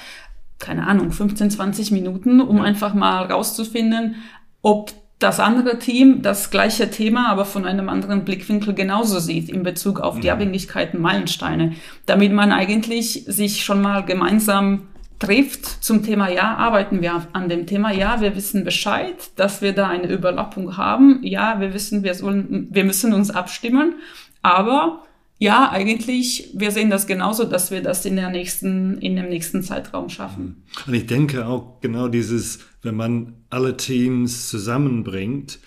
Keine 0.59 0.85
Ahnung, 0.85 1.11
15, 1.11 1.49
20 1.49 1.91
Minuten, 1.91 2.39
um 2.39 2.57
ja. 2.57 2.63
einfach 2.63 2.93
mal 2.93 3.25
rauszufinden, 3.25 4.15
ob 4.61 4.93
das 5.19 5.39
andere 5.39 5.79
Team 5.79 6.21
das 6.21 6.51
gleiche 6.51 6.89
Thema, 6.89 7.29
aber 7.29 7.45
von 7.45 7.65
einem 7.65 7.89
anderen 7.89 8.25
Blickwinkel 8.25 8.73
genauso 8.73 9.19
sieht 9.19 9.49
in 9.49 9.63
Bezug 9.63 9.99
auf 9.99 10.19
die 10.19 10.27
mhm. 10.27 10.33
Abhängigkeiten, 10.33 11.01
Meilensteine, 11.01 11.73
damit 12.05 12.33
man 12.33 12.51
eigentlich 12.51 13.23
sich 13.25 13.63
schon 13.63 13.81
mal 13.81 14.03
gemeinsam 14.03 14.87
trifft 15.19 15.65
zum 15.83 16.03
Thema, 16.03 16.29
ja, 16.29 16.55
arbeiten 16.55 17.01
wir 17.01 17.27
an 17.31 17.47
dem 17.47 17.65
Thema, 17.65 17.91
ja, 17.91 18.19
wir 18.19 18.35
wissen 18.35 18.65
Bescheid, 18.65 19.15
dass 19.37 19.61
wir 19.61 19.71
da 19.73 19.87
eine 19.87 20.07
Überlappung 20.07 20.75
haben, 20.75 21.21
ja, 21.23 21.61
wir 21.61 21.73
wissen, 21.73 22.03
wir 22.03 22.13
sollen, 22.13 22.67
wir 22.69 22.83
müssen 22.83 23.13
uns 23.13 23.31
abstimmen, 23.31 23.95
aber 24.41 25.03
ja, 25.37 25.69
eigentlich, 25.69 26.49
wir 26.53 26.71
sehen 26.71 26.89
das 26.89 27.07
genauso, 27.07 27.43
dass 27.43 27.69
wir 27.69 27.81
das 27.81 28.05
in 28.05 28.15
der 28.15 28.29
nächsten, 28.29 28.97
in 28.99 29.15
dem 29.15 29.29
nächsten 29.29 29.63
Zeitraum 29.63 30.09
schaffen. 30.09 30.63
Und 30.87 30.93
ich 30.93 31.05
denke 31.07 31.45
auch 31.45 31.81
genau 31.81 32.07
dieses, 32.07 32.59
wenn 32.81 32.95
man 32.95 33.33
alle 33.49 33.75
Teams 33.75 34.49
zusammenbringt, 34.49 35.59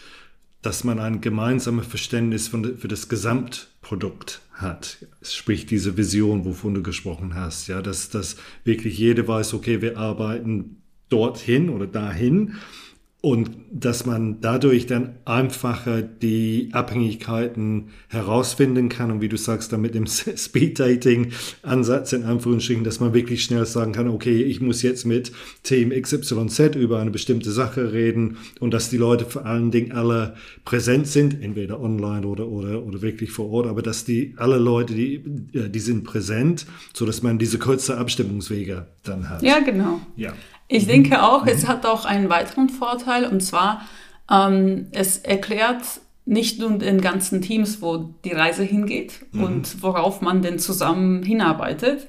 dass 0.63 0.85
man 0.85 0.99
ein 0.99 1.21
gemeinsames 1.21 1.87
Verständnis 1.87 2.49
für 2.49 2.89
das 2.89 3.09
Gesamtprodukt 3.09 4.41
hat. 4.53 5.07
Sprich 5.23 5.67
diese 5.67 5.97
Vision, 5.97 6.45
wovon 6.45 6.75
du 6.75 6.83
gesprochen 6.83 7.35
hast, 7.35 7.69
ja, 7.69 7.81
dass, 7.81 8.09
dass 8.11 8.37
wirklich 8.65 8.99
jeder 8.99 9.29
weiß, 9.29 9.55
okay, 9.55 9.83
wir 9.83 9.99
arbeiten 9.99 10.83
dorthin 11.11 11.71
oder 11.71 11.87
dahin 11.87 12.55
und 13.21 13.51
dass 13.73 14.07
man 14.07 14.41
dadurch 14.41 14.87
dann 14.87 15.17
einfacher 15.25 16.03
die 16.03 16.69
Abhängigkeiten 16.73 17.89
herausfinden 18.07 18.89
kann 18.89 19.11
und 19.11 19.21
wie 19.21 19.29
du 19.29 19.37
sagst, 19.37 19.73
dann 19.73 19.81
mit 19.81 19.97
dem 19.97 20.07
Speed-Dating-Ansatz 20.37 22.13
in 22.13 22.23
Anführungsstrichen, 22.23 22.85
dass 22.85 23.01
man 23.01 23.15
wirklich 23.15 23.43
schnell 23.43 23.67
sagen 23.67 23.93
kann, 23.93 24.07
okay, 24.07 24.43
ich 24.43 24.61
muss 24.61 24.83
jetzt 24.83 25.05
mit 25.05 25.33
Team 25.65 25.91
XYZ 25.91 26.77
über 26.77 27.01
eine 27.01 27.11
bestimmte 27.11 27.51
Sache 27.51 27.93
reden 27.93 28.37
und 28.61 28.73
dass 28.73 28.89
die 28.89 28.97
Leute 28.97 29.25
vor 29.25 29.45
allen 29.45 29.73
Dingen 29.73 29.91
alle 29.91 30.37
präsent 30.65 31.09
sind, 31.09 31.43
entweder 31.43 31.81
online 31.81 32.25
oder, 32.25 32.47
oder, 32.47 32.85
oder 32.85 33.03
wirklich 33.03 33.33
vor 33.33 33.51
Ort, 33.51 33.67
aber 33.67 33.83
dass 33.83 34.05
die 34.05 34.35
alle 34.37 34.59
Leute, 34.59 34.95
die, 34.95 35.25
die 35.25 35.81
sind 35.81 36.05
präsent, 36.05 36.67
so 36.95 37.05
dass 37.05 37.25
man 37.25 37.39
diese 37.39 37.59
kurze 37.59 37.99
Abstimmungswege 37.99 38.87
dann 39.03 39.29
hat. 39.29 39.43
Ja, 39.43 39.59
genau. 39.59 40.01
Ja. 40.15 40.35
Ich 40.69 40.85
mhm. 40.85 40.89
denke 40.89 41.23
auch, 41.23 41.47
es 41.47 41.67
hat 41.67 41.87
auch 41.87 42.05
einen 42.05 42.29
weiteren 42.29 42.69
Vorteil 42.69 43.25
und 43.25 43.41
zwar, 43.41 43.83
ähm, 44.31 44.89
es 44.93 45.19
erklärt 45.19 45.83
nicht 46.25 46.61
nur 46.61 46.79
den 46.79 47.01
ganzen 47.01 47.41
Teams, 47.41 47.81
wo 47.81 48.15
die 48.25 48.33
Reise 48.33 48.63
hingeht 48.63 49.25
mhm. 49.33 49.45
und 49.45 49.83
worauf 49.83 50.21
man 50.21 50.43
denn 50.43 50.59
zusammen 50.59 51.23
hinarbeitet, 51.23 52.07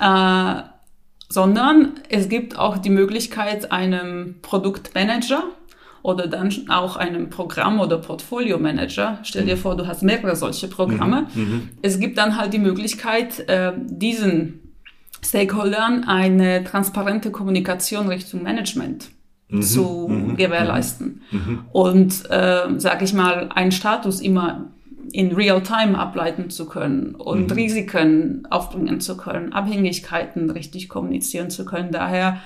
äh, 0.00 0.54
sondern 1.28 1.94
es 2.08 2.28
gibt 2.28 2.58
auch 2.58 2.78
die 2.78 2.90
Möglichkeit, 2.90 3.70
einem 3.70 4.40
Produktmanager 4.42 5.44
oder 6.02 6.26
dann 6.26 6.52
auch 6.68 6.96
einem 6.96 7.30
Programm- 7.30 7.78
oder 7.78 7.98
Portfolio-Manager. 7.98 9.20
Stell 9.22 9.44
dir 9.44 9.54
mhm. 9.54 9.60
vor, 9.60 9.76
du 9.76 9.86
hast 9.86 10.02
mehrere 10.02 10.34
solche 10.34 10.66
Programme. 10.66 11.28
Mhm. 11.34 11.42
mhm. 11.42 11.68
Es 11.82 12.00
gibt 12.00 12.18
dann 12.18 12.36
halt 12.36 12.52
die 12.52 12.58
Möglichkeit, 12.58 13.48
äh, 13.48 13.72
diesen 13.76 14.69
Stakeholdern 15.22 16.04
eine 16.04 16.64
transparente 16.64 17.30
Kommunikation 17.30 18.08
Richtung 18.08 18.42
Management 18.42 19.10
mhm, 19.48 19.62
zu 19.62 20.08
mhm, 20.08 20.36
gewährleisten. 20.36 21.22
Mhm, 21.30 21.38
mhm. 21.38 21.64
und, 21.72 22.30
äh, 22.30 22.78
sage 22.78 23.04
ich 23.04 23.12
mal, 23.12 23.48
einen 23.54 23.72
Status 23.72 24.20
immer 24.20 24.70
in 25.12 25.32
Real-Time 25.32 25.98
ableiten 25.98 26.50
zu 26.50 26.66
können 26.66 27.14
und 27.14 27.48
mhm. 27.48 27.52
Risiken 27.52 28.46
aufbringen 28.50 29.00
zu 29.00 29.16
können, 29.16 29.52
Abhängigkeiten 29.52 30.50
richtig 30.50 30.88
kommunizieren 30.88 31.50
zu 31.50 31.64
können. 31.64 31.90
Daher, 31.90 32.40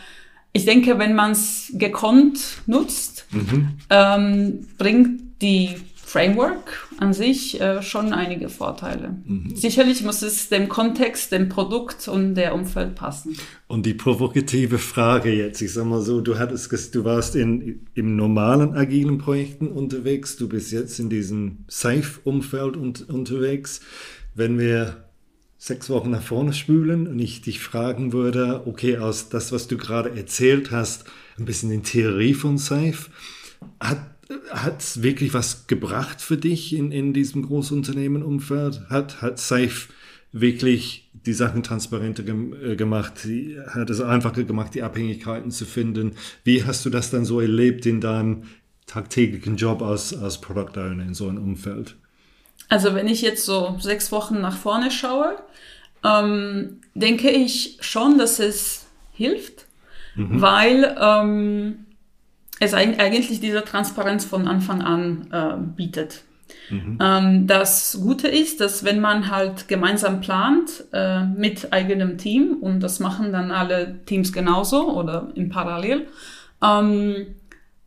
ich 0.53 0.65
denke, 0.65 0.99
wenn 0.99 1.15
man 1.15 1.33
es 1.33 1.73
gekonnt 1.75 2.63
nutzt, 2.67 3.27
mhm. 3.31 3.69
ähm, 3.91 4.67
bringt 4.79 5.43
die 5.43 5.75
Framework 6.15 6.87
an 6.99 7.13
sich 7.13 7.61
äh, 7.61 7.83
schon 7.83 8.13
einige 8.13 8.49
Vorteile. 8.49 9.17
Mhm. 9.27 9.57
Sicherlich 9.57 10.05
muss 10.05 10.23
es 10.23 10.49
dem 10.49 10.69
Kontext, 10.69 11.33
dem 11.33 11.49
Produkt 11.49 12.07
und 12.07 12.37
der 12.37 12.55
Umfeld 12.55 12.95
passen. 12.95 13.37
Und 13.67 13.85
die 13.85 13.95
provokative 13.95 14.79
Frage 14.79 15.33
jetzt, 15.33 15.61
ich 15.61 15.73
sag 15.73 15.87
mal 15.87 16.03
so, 16.03 16.21
du 16.21 16.39
hattest, 16.39 16.95
du 16.95 17.05
warst 17.05 17.35
in, 17.35 17.81
im 17.95 18.15
normalen 18.15 18.75
agilen 18.75 19.19
Projekten 19.19 19.67
unterwegs, 19.67 20.37
du 20.37 20.49
bist 20.49 20.71
jetzt 20.71 21.01
in 21.01 21.11
diesem 21.11 21.65
Safe-Umfeld 21.67 22.77
und, 22.77 23.09
unterwegs. 23.11 23.81
Wenn 24.37 24.57
wir 24.57 25.09
sechs 25.59 25.91
Wochen 25.91 26.11
nach 26.11 26.23
vorne 26.23 26.53
spülen 26.53 27.09
und 27.09 27.19
ich 27.19 27.43
dich 27.43 27.59
fragen 27.59 28.13
würde, 28.13 28.63
okay, 28.67 28.99
aus 28.99 29.31
das, 29.31 29.51
was 29.51 29.67
du 29.67 29.77
gerade 29.77 30.17
erzählt 30.17 30.71
hast, 30.71 31.07
ein 31.41 31.45
bisschen 31.45 31.73
in 31.73 31.83
Theorie 31.83 32.35
von 32.35 32.57
Safe, 32.57 33.11
hat 33.81 34.14
hat 34.51 34.81
es 34.81 35.03
wirklich 35.03 35.35
was 35.35 35.67
gebracht 35.67 36.21
für 36.21 36.37
dich 36.37 36.75
in, 36.75 36.93
in 36.93 37.13
diesem 37.13 37.43
Großunternehmenumfeld? 37.43 38.89
Hat, 38.91 39.23
hat 39.23 39.39
Safe 39.39 39.89
wirklich 40.33 41.09
die 41.13 41.33
Sachen 41.33 41.63
transparenter 41.63 42.23
gem 42.23 42.55
äh, 42.63 42.77
gemacht? 42.77 43.27
Hat 43.69 43.91
es 43.91 44.01
einfacher 44.01 44.45
gemacht, 44.45 44.75
die 44.75 44.83
Abhängigkeiten 44.83 45.51
zu 45.51 45.65
finden? 45.65 46.13
Wie 46.43 46.65
hast 46.65 46.85
du 46.85 46.91
das 46.91 47.11
dann 47.11 47.25
so 47.25 47.41
erlebt 47.41 47.87
in 47.87 48.01
deinem 48.01 48.45
tagtäglichen 48.87 49.57
Job 49.57 49.83
als, 49.83 50.15
als 50.17 50.41
Product 50.41 50.77
Owner 50.77 51.05
in 51.05 51.15
so 51.15 51.29
einem 51.29 51.43
Umfeld? 51.43 51.97
Also 52.69 52.95
wenn 52.95 53.09
ich 53.09 53.23
jetzt 53.23 53.45
so 53.45 53.77
sechs 53.81 54.11
Wochen 54.13 54.41
nach 54.41 54.57
vorne 54.57 54.91
schaue, 54.91 55.37
ähm, 56.05 56.81
denke 56.95 57.31
ich 57.31 57.79
schon, 57.81 58.19
dass 58.19 58.39
es 58.41 58.87
hilft, 59.13 59.67
mhm. 60.17 60.41
weil 60.41 60.97
ähm, 61.01 61.84
es 62.61 62.75
eigentlich 62.75 63.41
diese 63.41 63.65
Transparenz 63.65 64.25
von 64.25 64.47
Anfang 64.49 64.83
an 64.83 65.29
äh, 65.33 65.57
bietet. 65.77 66.23
Mhm. 66.71 66.99
Ähm, 67.01 67.47
das 67.47 67.99
Gute 68.01 68.29
ist, 68.29 68.61
dass 68.61 68.85
wenn 68.85 69.01
man 69.01 69.31
halt 69.31 69.69
gemeinsam 69.69 70.21
plant 70.21 70.85
äh, 70.93 71.25
mit 71.25 71.73
eigenem 71.73 72.19
Team, 72.19 72.59
und 72.61 72.81
das 72.81 73.01
machen 73.01 73.33
dann 73.33 73.51
alle 73.51 74.05
Teams 74.07 74.33
genauso 74.33 74.93
oder 74.93 75.29
im 75.35 75.49
Parallel, 75.49 76.07
ähm, 76.63 77.27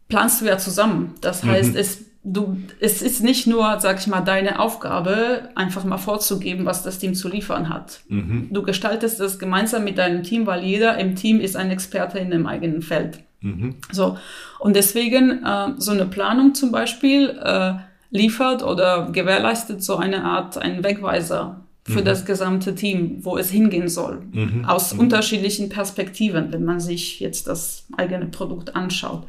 planst 0.10 0.41
du 0.41 0.45
ja 0.45 0.58
zusammen. 0.58 1.15
Das 1.21 1.43
mhm. 1.43 1.49
heißt, 1.49 1.75
es, 1.75 2.06
du, 2.23 2.58
es 2.80 3.01
ist 3.01 3.23
nicht 3.23 3.47
nur, 3.47 3.80
sag 3.80 3.99
ich 3.99 4.08
mal, 4.08 4.21
deine 4.21 4.60
Aufgabe, 4.60 5.49
einfach 5.56 5.84
mal 5.84 5.97
vorzugeben, 5.97 6.65
was 6.65 6.84
das 6.84 6.99
Team 6.99 7.15
zu 7.15 7.30
liefern 7.30 7.69
hat. 7.69 8.01
Mhm. 8.10 8.49
Du 8.51 8.62
gestaltest 8.63 9.19
es 9.19 9.39
gemeinsam 9.39 9.84
mit 9.84 9.97
deinem 9.97 10.23
Team, 10.23 10.45
weil 10.45 10.63
jeder 10.63 10.97
im 10.97 11.15
Team 11.15 11.39
ist 11.39 11.56
ein 11.56 11.71
Experte 11.71 12.19
in 12.19 12.32
dem 12.32 12.45
eigenen 12.45 12.82
Feld. 12.82 13.19
Mhm. 13.47 13.75
So. 13.91 14.17
Und 14.60 14.75
deswegen 14.75 15.43
äh, 15.43 15.73
so 15.77 15.91
eine 15.91 16.05
Planung 16.05 16.53
zum 16.53 16.71
Beispiel 16.71 17.38
äh, 17.41 17.73
liefert 18.10 18.63
oder 18.63 19.10
gewährleistet 19.12 19.83
so 19.83 19.97
eine 19.97 20.23
Art 20.23 20.57
einen 20.57 20.83
Wegweiser 20.83 21.62
für 21.83 22.01
mhm. 22.01 22.05
das 22.05 22.25
gesamte 22.25 22.75
Team, 22.75 23.19
wo 23.21 23.38
es 23.38 23.49
hingehen 23.49 23.88
soll, 23.88 24.21
mhm. 24.31 24.65
aus 24.65 24.93
mhm. 24.93 25.01
unterschiedlichen 25.01 25.69
Perspektiven, 25.69 26.51
wenn 26.51 26.65
man 26.65 26.79
sich 26.79 27.19
jetzt 27.19 27.47
das 27.47 27.86
eigene 27.95 28.25
Produkt 28.25 28.75
anschaut. 28.75 29.25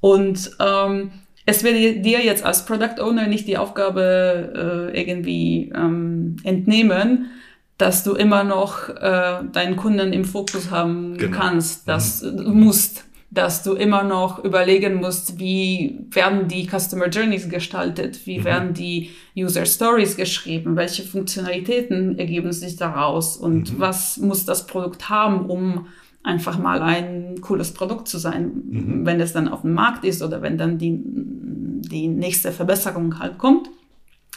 Und 0.00 0.50
ähm, 0.60 1.10
es 1.44 1.62
wird 1.62 2.04
dir 2.04 2.24
jetzt 2.24 2.44
als 2.44 2.64
Product 2.64 3.00
Owner 3.00 3.26
nicht 3.26 3.46
die 3.46 3.58
Aufgabe 3.58 4.90
äh, 4.94 5.00
irgendwie 5.00 5.70
ähm, 5.74 6.36
entnehmen, 6.44 7.30
dass 7.76 8.04
du 8.04 8.14
immer 8.14 8.44
noch 8.44 8.88
äh, 8.88 9.42
deinen 9.52 9.76
Kunden 9.76 10.12
im 10.12 10.24
Fokus 10.24 10.70
haben 10.70 11.16
genau. 11.16 11.36
kannst, 11.36 11.88
dass 11.88 12.22
mhm. 12.22 12.36
du 12.36 12.50
musst 12.52 13.04
dass 13.30 13.62
du 13.62 13.74
immer 13.74 14.02
noch 14.02 14.42
überlegen 14.44 14.96
musst, 14.96 15.38
wie 15.38 16.04
werden 16.10 16.48
die 16.48 16.66
Customer 16.68 17.08
Journeys 17.08 17.48
gestaltet, 17.48 18.26
wie 18.26 18.40
mhm. 18.40 18.44
werden 18.44 18.74
die 18.74 19.10
User 19.36 19.66
Stories 19.66 20.16
geschrieben, 20.16 20.74
welche 20.74 21.04
Funktionalitäten 21.04 22.18
ergeben 22.18 22.52
sich 22.52 22.76
daraus 22.76 23.36
und 23.36 23.74
mhm. 23.74 23.80
was 23.80 24.16
muss 24.16 24.44
das 24.44 24.66
Produkt 24.66 25.08
haben, 25.08 25.46
um 25.46 25.86
einfach 26.24 26.58
mal 26.58 26.82
ein 26.82 27.40
cooles 27.40 27.72
Produkt 27.72 28.08
zu 28.08 28.18
sein, 28.18 28.50
mhm. 28.68 29.06
wenn 29.06 29.20
es 29.20 29.32
dann 29.32 29.48
auf 29.48 29.62
dem 29.62 29.74
Markt 29.74 30.04
ist 30.04 30.22
oder 30.22 30.42
wenn 30.42 30.58
dann 30.58 30.78
die, 30.78 31.00
die 31.00 32.08
nächste 32.08 32.50
Verbesserung 32.50 33.20
halt 33.20 33.38
kommt. 33.38 33.70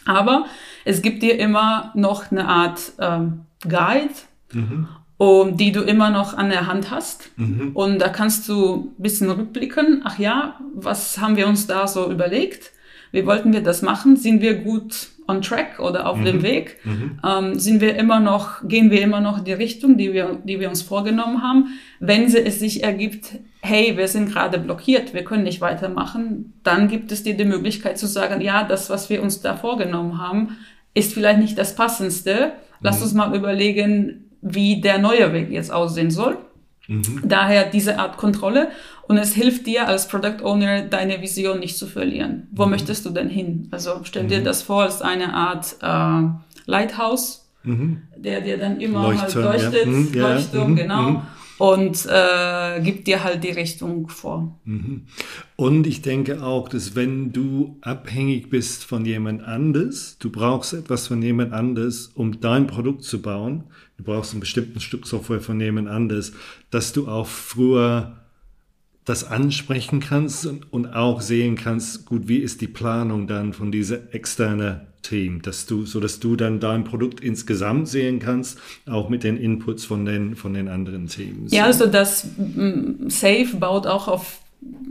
Aber 0.06 0.45
es 0.86 1.01
gibt 1.01 1.23
dir 1.23 1.39
immer 1.39 1.91
noch 1.95 2.29
eine 2.29 2.47
Art 2.47 2.91
ähm, 2.99 3.41
Guide 3.67 4.13
mhm 4.53 4.88
um, 5.23 5.55
die 5.55 5.71
du 5.71 5.81
immer 5.81 6.09
noch 6.09 6.38
an 6.38 6.49
der 6.49 6.67
Hand 6.67 6.91
hast. 6.91 7.31
Mhm. 7.38 7.71
Und 7.73 7.99
da 7.99 8.09
kannst 8.09 8.49
du 8.49 8.91
ein 8.97 9.01
bisschen 9.01 9.29
rückblicken. 9.29 10.01
Ach 10.03 10.19
ja, 10.19 10.59
was 10.75 11.17
haben 11.17 11.38
wir 11.38 11.47
uns 11.47 11.65
da 11.65 11.88
so 11.88 12.12
überlegt? 12.12 12.71
Wie 13.13 13.25
wollten 13.25 13.53
wir 13.53 13.62
das 13.62 13.81
machen? 13.81 14.17
Sind 14.17 14.41
wir 14.41 14.55
gut 14.55 15.07
on 15.27 15.41
track 15.41 15.79
oder 15.79 16.09
auf 16.09 16.17
mhm. 16.17 16.25
dem 16.25 16.43
Weg? 16.43 16.77
Mhm. 16.83 17.19
Ähm, 17.25 17.57
sind 17.57 17.79
wir 17.79 17.95
immer 17.95 18.19
noch, 18.19 18.67
gehen 18.67 18.91
wir 18.91 19.01
immer 19.01 19.21
noch 19.21 19.39
die 19.39 19.53
Richtung, 19.53 19.97
die 19.97 20.12
wir, 20.12 20.41
die 20.43 20.59
wir 20.59 20.67
uns 20.67 20.81
vorgenommen 20.81 21.41
haben? 21.41 21.79
Wenn 22.01 22.25
es 22.25 22.59
sich 22.59 22.83
ergibt, 22.83 23.39
hey, 23.62 23.95
wir 23.95 24.09
sind 24.09 24.29
gerade 24.29 24.59
blockiert, 24.59 25.13
wir 25.13 25.23
können 25.23 25.43
nicht 25.43 25.62
weitermachen, 25.62 26.53
dann 26.63 26.89
gibt 26.89 27.13
es 27.13 27.23
dir 27.23 27.38
die 27.38 27.45
Möglichkeit 27.45 27.97
zu 27.97 28.07
sagen, 28.07 28.41
ja, 28.41 28.65
das, 28.65 28.89
was 28.89 29.09
wir 29.09 29.23
uns 29.23 29.39
da 29.39 29.55
vorgenommen 29.55 30.19
haben, 30.19 30.57
ist 30.93 31.13
vielleicht 31.13 31.39
nicht 31.39 31.57
das 31.57 31.75
Passendste. 31.75 32.51
Lass 32.81 32.97
mhm. 32.97 33.03
uns 33.03 33.13
mal 33.13 33.36
überlegen, 33.36 34.22
wie 34.43 34.82
der 34.82 34.99
neue 34.99 35.34
Weg 35.34 35.49
jetzt 35.49 35.71
aussehen 35.71 36.12
soll. 36.12 36.38
Mhm. 36.88 37.21
Daher 37.23 37.69
diese 37.69 37.97
Art 37.97 38.17
Kontrolle 38.17 38.69
und 39.08 39.17
es 39.17 39.34
hilft 39.34 39.65
dir 39.65 39.88
als 39.88 40.08
Product 40.08 40.43
Owner, 40.43 40.82
deine 40.82 41.21
Vision 41.21 41.60
nicht 41.60 41.77
zu 41.77 41.88
verlieren. 41.88 42.47
Wo 42.51 42.65
mhm. 42.65 42.71
möchtest 42.71 43.06
du 43.06 43.10
denn 43.10 43.29
hin? 43.29 43.69
Also 43.71 44.01
stell 44.03 44.27
dir 44.27 44.41
mhm. 44.41 44.43
das 44.43 44.62
vor 44.62 44.84
als 44.84 45.01
eine 45.01 45.34
Art 45.34 45.77
äh, 45.82 46.29
Lighthouse, 46.65 47.49
mhm. 47.63 48.01
der 48.17 48.41
dir 48.41 48.58
dann 48.58 48.82
immer 48.82 49.03
Leuchtturm, 49.03 49.45
halt 49.45 49.62
leuchtet, 49.62 49.86
ja. 49.86 49.91
Mhm, 49.91 50.13
Leuchtturm, 50.13 50.71
mhm, 50.71 50.75
genau 50.75 51.21
und 51.57 52.05
äh, 52.09 52.81
gibt 52.81 53.07
dir 53.07 53.23
halt 53.23 53.43
die 53.43 53.51
Richtung 53.51 54.07
vor. 54.09 54.59
Und 55.55 55.87
ich 55.87 56.01
denke 56.01 56.43
auch, 56.43 56.67
dass 56.67 56.95
wenn 56.95 57.31
du 57.31 57.77
abhängig 57.81 58.49
bist 58.49 58.83
von 58.85 59.05
jemand 59.05 59.43
anders, 59.43 60.17
du 60.19 60.31
brauchst 60.31 60.73
etwas 60.73 61.07
von 61.07 61.21
jemand 61.21 61.53
anders, 61.53 62.11
um 62.15 62.39
dein 62.39 62.67
Produkt 62.67 63.03
zu 63.03 63.21
bauen, 63.21 63.65
du 63.97 64.03
brauchst 64.03 64.33
ein 64.33 64.39
bestimmtes 64.39 64.83
Stück 64.83 65.05
Software 65.05 65.41
von 65.41 65.59
jemand 65.59 65.89
anders, 65.89 66.33
dass 66.71 66.93
du 66.93 67.07
auch 67.07 67.27
früher 67.27 68.22
das 69.05 69.23
ansprechen 69.23 69.99
kannst 69.99 70.47
und, 70.71 70.93
auch 70.93 71.21
sehen 71.21 71.55
kannst, 71.55 72.05
gut, 72.05 72.27
wie 72.27 72.37
ist 72.37 72.61
die 72.61 72.67
Planung 72.67 73.27
dann 73.27 73.53
von 73.53 73.71
dieser 73.71 74.13
externen 74.13 74.81
Team, 75.01 75.41
dass 75.41 75.65
du, 75.65 75.85
so 75.85 75.99
dass 75.99 76.19
du 76.19 76.35
dann 76.35 76.61
dein 76.61 76.85
Produkt 76.85 77.19
insgesamt 77.19 77.89
sehen 77.89 78.19
kannst, 78.19 78.57
auch 78.87 79.09
mit 79.09 79.23
den 79.23 79.37
Inputs 79.37 79.83
von 79.85 80.05
den, 80.05 80.35
von 80.35 80.53
den 80.53 80.69
anderen 80.69 81.07
Teams. 81.07 81.51
Ja, 81.51 81.65
also 81.65 81.87
das 81.87 82.25
mm, 82.37 83.09
Safe 83.09 83.57
baut 83.59 83.85
auch 83.85 84.07
auf 84.07 84.39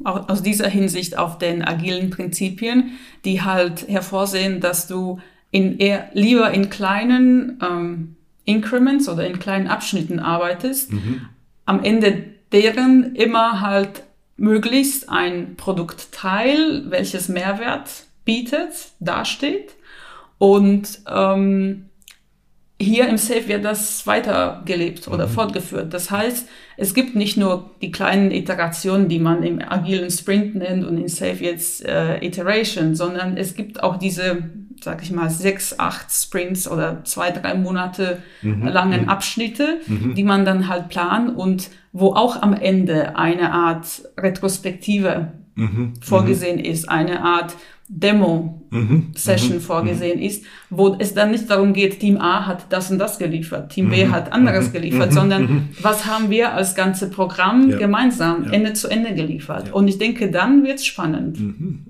aus 0.05 0.43
dieser 0.43 0.69
Hinsicht 0.69 1.17
auf 1.17 1.39
den 1.39 1.63
agilen 1.63 2.11
Prinzipien, 2.11 2.93
die 3.25 3.41
halt 3.41 3.89
hervorsehen, 3.89 4.61
dass 4.61 4.87
du 4.87 5.21
in 5.51 5.79
eher 5.79 6.11
lieber 6.13 6.51
in 6.51 6.71
kleinen 6.71 7.59
ähm, 7.63 8.17
Increments 8.45 9.09
oder 9.09 9.27
in 9.27 9.39
kleinen 9.39 9.69
Abschnitten 9.69 10.19
arbeitest, 10.19 10.93
mhm. 10.93 11.23
am 11.65 11.85
Ende 11.85 12.32
deren 12.53 13.15
immer 13.15 13.61
halt 13.61 14.05
möglichst 14.37 15.09
ein 15.09 15.57
Produktteil, 15.57 16.91
welches 16.91 17.29
Mehrwert 17.29 18.05
bietet, 18.25 18.93
dasteht. 19.01 19.75
Und 20.39 21.01
ähm, 21.09 21.87
hier 22.81 23.09
im 23.09 23.17
Safe 23.17 23.47
wird 23.47 23.65
das 23.65 24.07
weitergelebt 24.07 25.07
oder 25.07 25.29
mhm. 25.29 25.31
fortgeführt. 25.31 25.95
Das 25.95 26.11
heißt, 26.11 26.49
es 26.77 26.95
gibt 26.95 27.15
nicht 27.15 27.37
nur 27.37 27.71
die 27.81 27.93
kleinen 27.93 28.33
Iterationen, 28.33 29.09
die 29.09 29.21
man 29.21 29.43
im 29.45 29.61
agilen 29.61 30.11
Sprint 30.11 30.57
nennt 30.57 30.85
und 30.85 30.99
in 30.99 31.09
Safe 31.09 31.45
jetzt 31.45 31.85
äh, 31.85 32.19
Iteration, 32.25 32.95
sondern 32.95 33.37
es 33.37 33.55
gibt 33.55 33.83
auch 33.83 33.99
diese 33.99 34.43
sag 34.83 35.03
ich 35.03 35.11
mal, 35.11 35.31
sechs, 35.31 35.79
acht 35.79 36.11
Sprints 36.11 36.69
oder 36.71 37.05
zwei, 37.05 37.31
drei 37.31 37.55
Monate 37.55 38.23
mhm. 38.43 38.67
langen 38.67 39.03
mhm. 39.03 39.09
Abschnitte, 39.09 39.81
mhm. 39.87 40.15
die 40.15 40.25
man 40.25 40.45
dann 40.45 40.69
halt 40.69 40.89
plant 40.89 41.37
und 41.37 41.71
wo 41.93 42.15
auch 42.15 42.41
am 42.41 42.55
Ende 42.55 43.17
eine 43.17 43.53
Art 43.53 44.03
Retrospektive 44.19 45.33
mhm. 45.55 45.95
vorgesehen 46.01 46.59
mhm. 46.59 46.65
ist, 46.65 46.89
eine 46.89 47.23
Art 47.23 47.55
Demo-Session 47.95 49.51
mhm. 49.51 49.57
mhm. 49.57 49.61
vorgesehen 49.61 50.19
mhm. 50.19 50.25
ist, 50.25 50.45
wo 50.71 50.97
es 50.99 51.13
dann 51.13 51.31
nicht 51.31 51.51
darum 51.51 51.75
geht, 51.75 52.01
Team 52.01 52.17
A 52.17 52.47
hat 52.47 52.67
das 52.71 52.91
und 52.91 52.99
das 52.99 53.19
geliefert, 53.19 53.71
Team 53.71 53.91
B 53.91 54.07
mhm. 54.07 54.13
hat 54.13 54.33
anderes 54.33 54.69
mhm. 54.69 54.73
geliefert, 54.73 55.11
mhm. 55.11 55.15
sondern 55.15 55.69
was 55.83 56.07
haben 56.07 56.31
wir 56.31 56.55
als 56.55 56.75
ganze 56.75 57.11
Programm 57.11 57.69
ja. 57.69 57.77
gemeinsam 57.77 58.45
ja. 58.45 58.53
Ende 58.53 58.73
zu 58.73 58.89
Ende 58.89 59.15
geliefert. 59.15 59.69
Ja. 59.69 59.75
Und 59.75 59.89
ich 59.89 59.99
denke, 59.99 60.31
dann 60.31 60.65
wird's 60.65 60.87
spannend, 60.87 61.39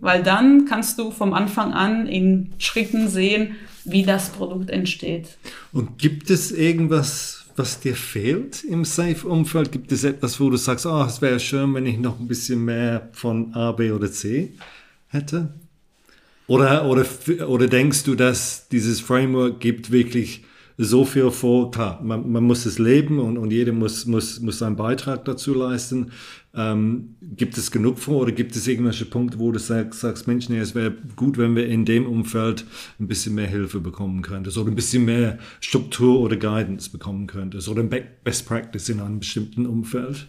weil 0.00 0.22
dann 0.22 0.66
kannst 0.66 0.98
du 0.98 1.12
vom 1.12 1.32
Anfang 1.34 1.72
an 1.72 2.06
in 2.06 2.50
Schritten 2.58 3.08
sehen, 3.08 3.56
wie 3.84 4.02
das 4.02 4.30
Produkt 4.30 4.70
entsteht. 4.70 5.38
Und 5.72 5.98
gibt 5.98 6.30
es 6.30 6.50
irgendwas, 6.50 7.46
was 7.56 7.80
dir 7.80 7.94
fehlt 7.94 8.64
im 8.64 8.84
Safe-Umfeld? 8.84 9.70
Gibt 9.70 9.92
es 9.92 10.04
etwas, 10.04 10.40
wo 10.40 10.50
du 10.50 10.56
sagst, 10.56 10.86
oh, 10.86 11.04
es 11.06 11.22
wäre 11.22 11.38
schön, 11.38 11.74
wenn 11.74 11.86
ich 11.86 11.98
noch 11.98 12.18
ein 12.18 12.26
bisschen 12.26 12.64
mehr 12.64 13.08
von 13.12 13.54
A, 13.54 13.72
B 13.72 13.92
oder 13.92 14.10
C 14.10 14.52
hätte? 15.08 15.48
Oder, 16.52 16.84
oder, 16.84 17.06
oder 17.48 17.66
denkst 17.66 18.04
du, 18.04 18.14
dass 18.14 18.68
dieses 18.68 19.00
Framework 19.00 19.58
gibt 19.58 19.90
wirklich 19.90 20.44
so 20.76 21.06
viel 21.06 21.30
vor? 21.30 21.70
Klar, 21.70 21.98
man, 22.02 22.30
man 22.30 22.44
muss 22.44 22.66
es 22.66 22.78
leben 22.78 23.20
und, 23.20 23.38
und 23.38 23.50
jeder 23.50 23.72
muss, 23.72 24.04
muss, 24.04 24.38
muss 24.38 24.58
seinen 24.58 24.76
Beitrag 24.76 25.24
dazu 25.24 25.54
leisten. 25.54 26.12
Ähm, 26.54 27.14
gibt 27.22 27.56
es 27.56 27.70
genug 27.70 27.98
vor 27.98 28.20
oder 28.20 28.32
gibt 28.32 28.54
es 28.54 28.68
irgendwelche 28.68 29.06
Punkte, 29.06 29.38
wo 29.38 29.50
du 29.50 29.58
sagst, 29.58 30.00
sagst 30.00 30.26
Mensch, 30.26 30.50
nee, 30.50 30.58
es 30.58 30.74
wäre 30.74 30.92
gut, 31.16 31.38
wenn 31.38 31.56
wir 31.56 31.66
in 31.66 31.86
dem 31.86 32.04
Umfeld 32.04 32.66
ein 33.00 33.08
bisschen 33.08 33.34
mehr 33.34 33.48
Hilfe 33.48 33.80
bekommen 33.80 34.20
könnten 34.20 34.50
oder 34.60 34.70
ein 34.70 34.74
bisschen 34.74 35.06
mehr 35.06 35.38
Struktur 35.60 36.20
oder 36.20 36.36
Guidance 36.36 36.90
bekommen 36.90 37.28
könnten 37.28 37.66
oder 37.66 37.80
ein 37.80 37.88
Best 38.24 38.46
Practice 38.46 38.90
in 38.90 39.00
einem 39.00 39.20
bestimmten 39.20 39.64
Umfeld? 39.64 40.26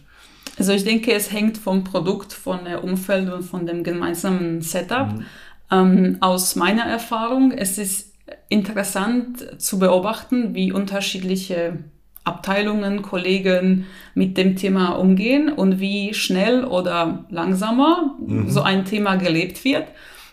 Also 0.56 0.72
ich 0.72 0.84
denke, 0.84 1.12
es 1.12 1.30
hängt 1.30 1.58
vom 1.58 1.84
Produkt, 1.84 2.32
von 2.32 2.64
der 2.64 2.82
Umfeld 2.82 3.30
und 3.30 3.42
von 3.42 3.66
dem 3.66 3.84
gemeinsamen 3.84 4.62
Setup. 4.62 5.12
Mhm. 5.12 5.24
Ähm, 5.70 6.18
aus 6.20 6.56
meiner 6.56 6.84
Erfahrung, 6.84 7.52
es 7.52 7.78
ist 7.78 8.14
interessant 8.48 9.60
zu 9.60 9.78
beobachten, 9.78 10.54
wie 10.54 10.72
unterschiedliche 10.72 11.78
Abteilungen, 12.24 13.02
Kollegen 13.02 13.86
mit 14.14 14.38
dem 14.38 14.56
Thema 14.56 14.92
umgehen 14.92 15.50
und 15.50 15.78
wie 15.78 16.14
schnell 16.14 16.64
oder 16.64 17.26
langsamer 17.28 18.14
mhm. 18.18 18.48
so 18.48 18.62
ein 18.62 18.86
Thema 18.86 19.16
gelebt 19.16 19.64
wird. 19.64 19.84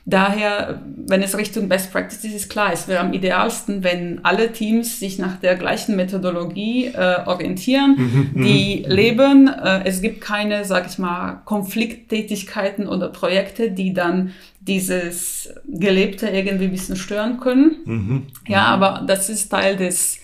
Daher, 0.05 0.81
wenn 1.07 1.21
es 1.21 1.37
Richtung 1.37 1.69
Best 1.69 1.91
Practices 1.91 2.33
ist, 2.33 2.49
klar, 2.49 2.73
es 2.73 2.87
wäre 2.87 3.01
am 3.01 3.13
idealsten, 3.13 3.83
wenn 3.83 4.19
alle 4.25 4.51
Teams 4.51 4.99
sich 4.99 5.19
nach 5.19 5.37
der 5.37 5.55
gleichen 5.55 5.95
Methodologie 5.95 6.87
äh, 6.87 7.19
orientieren, 7.25 7.95
mhm, 7.97 8.29
mhm. 8.33 8.43
die 8.43 8.83
leben. 8.87 9.47
Äh, 9.47 9.83
es 9.85 10.01
gibt 10.01 10.21
keine, 10.21 10.65
sag 10.65 10.87
ich 10.87 10.97
mal, 10.97 11.41
Konflikttätigkeiten 11.45 12.87
oder 12.87 13.09
Projekte, 13.09 13.69
die 13.69 13.93
dann 13.93 14.31
dieses 14.59 15.53
Gelebte 15.67 16.29
irgendwie 16.29 16.65
ein 16.65 16.71
bisschen 16.71 16.95
stören 16.95 17.39
können. 17.39 17.75
Mhm. 17.85 18.21
Ja, 18.47 18.65
aber 18.65 19.03
das 19.05 19.29
ist 19.29 19.49
Teil 19.49 19.77
des 19.77 20.17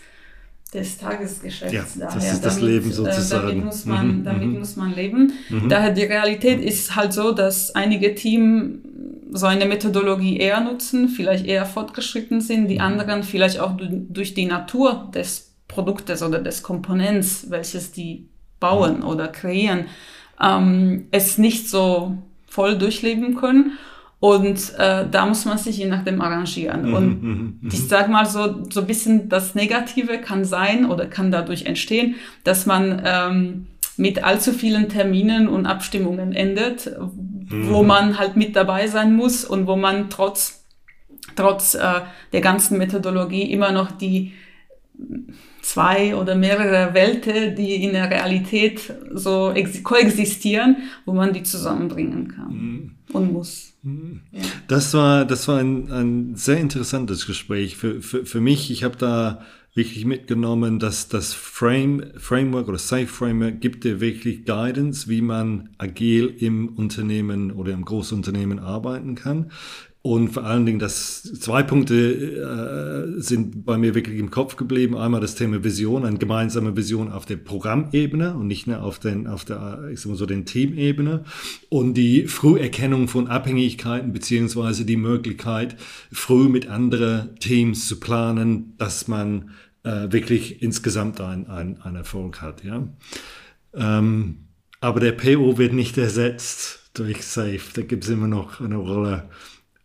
des 0.74 0.98
Tagesgeschäfts. 0.98 1.74
Ja, 1.74 1.86
daher. 1.98 2.16
das 2.16 2.34
ist 2.34 2.46
das 2.46 2.56
damit, 2.56 2.70
Leben 2.70 2.90
äh, 2.90 2.94
sozusagen. 2.94 3.48
damit 3.48 3.66
muss 3.66 3.86
man, 3.86 4.08
mhm. 4.08 4.24
damit 4.26 4.60
muss 4.60 4.76
man 4.76 4.94
leben. 4.94 5.32
Daher 5.70 5.92
die 5.92 6.04
Realität 6.04 6.62
ist 6.62 6.94
halt 6.94 7.13
so, 7.13 7.32
dass 7.32 7.74
einige 7.74 8.13
Teams 8.16 8.80
so 9.38 9.45
eine 9.45 9.65
Methodologie 9.65 10.38
eher 10.38 10.62
nutzen, 10.62 11.10
vielleicht 11.10 11.45
eher 11.45 11.65
fortgeschritten 11.65 12.41
sind, 12.41 12.67
die 12.67 12.80
anderen 12.80 13.23
vielleicht 13.23 13.60
auch 13.60 13.73
durch 13.78 14.34
die 14.34 14.45
Natur 14.45 15.10
des 15.13 15.56
Produktes 15.67 16.23
oder 16.23 16.39
des 16.39 16.63
Komponents, 16.63 17.50
welches 17.50 17.91
die 17.91 18.28
bauen 18.60 19.04
oder 19.04 19.28
kreieren, 19.28 19.86
ähm, 20.41 21.08
es 21.12 21.38
nicht 21.38 21.69
so 21.69 22.17
voll 22.47 22.78
durchleben 22.78 23.36
können. 23.36 23.73
Und 24.19 24.73
äh, 24.80 25.06
da 25.10 25.28
muss 25.28 25.45
man 25.45 25.60
sich 25.60 25.78
je 25.78 25.86
nachdem 25.86 26.21
arrangieren. 26.21 26.88
Mhm, 26.88 26.93
und 26.93 27.23
mhm, 27.23 27.60
mhm. 27.62 27.69
ich 27.71 27.88
sag 27.88 28.10
mal 28.10 28.26
so, 28.26 28.63
so 28.71 28.82
ein 28.82 28.88
bisschen 28.88 29.30
das 29.30 29.54
Negative 29.54 30.17
kann 30.17 30.43
sein 30.43 30.89
oder 30.89 31.06
kann 31.06 31.32
dadurch 31.32 31.65
entstehen, 31.65 32.15
dass 32.43 32.65
man 32.65 33.02
ähm, 33.06 33.67
mit 33.95 34.23
allzu 34.23 34.54
vielen 34.54 34.89
Terminen 34.89 35.47
und 35.47 35.67
Abstimmungen 35.67 36.34
endet, 36.34 36.91
mhm. 37.50 37.70
wo 37.70 37.84
man 37.84 38.18
halt 38.18 38.36
mit 38.36 38.56
dabei 38.56 38.88
sein 38.88 39.16
muss 39.16 39.46
und 39.46 39.68
wo 39.68 39.76
man 39.76 40.10
trotz, 40.10 40.66
trotz 41.36 41.76
äh, 41.76 42.02
der 42.34 42.42
ganzen 42.42 42.78
Methodologie 42.78 43.52
immer 43.52 43.72
noch 43.72 43.92
die 43.92 44.34
zwei 45.62 46.16
oder 46.16 46.36
mehrere 46.36 46.94
Welten, 46.94 47.56
die 47.56 47.84
in 47.84 47.92
der 47.92 48.10
Realität 48.10 48.94
so 49.14 49.54
koexistieren, 49.84 50.78
wo 51.06 51.14
man 51.14 51.34
die 51.34 51.44
zusammenbringen 51.44 52.30
kann 52.30 52.54
mhm. 52.54 52.92
und 53.12 53.34
muss. 53.34 53.74
Mhm. 53.84 54.22
Ja. 54.32 54.42
Das 54.68 54.94
war, 54.94 55.26
das 55.26 55.48
war 55.48 55.60
ein, 55.60 55.92
ein 55.92 56.36
sehr 56.36 56.58
interessantes 56.58 57.28
Gespräch 57.28 57.76
für, 57.78 58.02
für, 58.02 58.26
für 58.26 58.42
mich. 58.42 58.72
Ich 58.72 58.84
habe 58.84 58.96
da 58.98 59.42
wirklich 59.78 60.06
mitgenommen, 60.06 60.80
dass 60.80 61.08
das 61.08 61.34
Frame, 61.34 62.04
Framework 62.18 62.68
oder 62.68 62.80
Safe 62.80 63.08
Framework 63.08 63.62
gibt 63.62 63.84
dir 63.84 64.02
wirklich 64.02 64.44
Guidance, 64.44 65.08
wie 65.08 65.22
man 65.22 65.70
agil 65.78 66.34
im 66.40 66.70
Unternehmen 66.70 67.52
oder 67.52 67.72
im 67.74 67.86
Großunternehmen 67.86 68.60
arbeiten 68.60 69.16
kann. 69.16 69.52
Und 70.02 70.30
vor 70.30 70.46
allen 70.46 70.66
Dingen, 70.66 70.80
das 70.80 71.24
zwei 71.24 71.63
Punkte 71.63 73.18
äh, 73.18 73.22
sind 73.22 73.66
bei 73.66 73.78
mir 73.78 73.94
wirklich 73.94 74.18
im 74.20 74.32
Kopf 74.32 74.56
geblieben. 74.56 74.96
Einmal 74.96 75.20
das 75.20 75.36
Thema 75.36 75.66
Vision, 75.66 76.06
eine 76.06 76.18
gemeinsame 76.18 76.78
Vision 76.78 77.12
auf 77.12 77.26
der 77.26 77.36
Programmebene 77.36 78.34
und 78.34 78.48
nicht 78.48 78.68
nur 78.68 78.82
auf, 78.82 79.00
den, 79.00 79.28
auf 79.28 79.44
der, 79.44 79.90
ich 79.92 80.00
sag 80.00 80.12
mal 80.12 80.16
so, 80.16 80.26
den 80.26 80.46
Teamebene. 80.46 81.26
Und 81.68 81.96
die 81.96 82.26
Früherkennung 82.26 83.10
von 83.10 83.28
Abhängigkeiten 83.28 84.13
beziehungsweise 84.13 84.86
die 84.86 84.96
Möglichkeit, 84.96 85.76
früh 86.10 86.48
mit 86.48 86.70
anderen 86.70 87.36
Teams 87.40 87.90
zu 87.90 88.00
planen, 88.00 88.76
dass 88.78 89.10
man 89.10 89.50
äh, 89.88 90.12
wirklich 90.12 90.62
insgesamt 90.62 91.21
ein, 91.21 91.47
ein, 91.47 91.80
ein 91.82 91.95
Erfolg 91.95 92.41
hat. 92.41 92.63
Ja? 92.63 92.84
Ähm, 93.73 94.47
aber 94.82 95.00
der 95.00 95.13
PO 95.13 95.58
wird 95.58 95.73
nicht 95.73 95.97
ersetzt 95.97 96.91
durch 96.93 97.23
Safe. 97.26 97.62
Da 97.73 97.82
gibt 97.84 98.04
es 98.04 98.10
immer 98.10 98.28
noch 98.28 98.60
eine 98.60 98.76
Rolle 98.76 99.23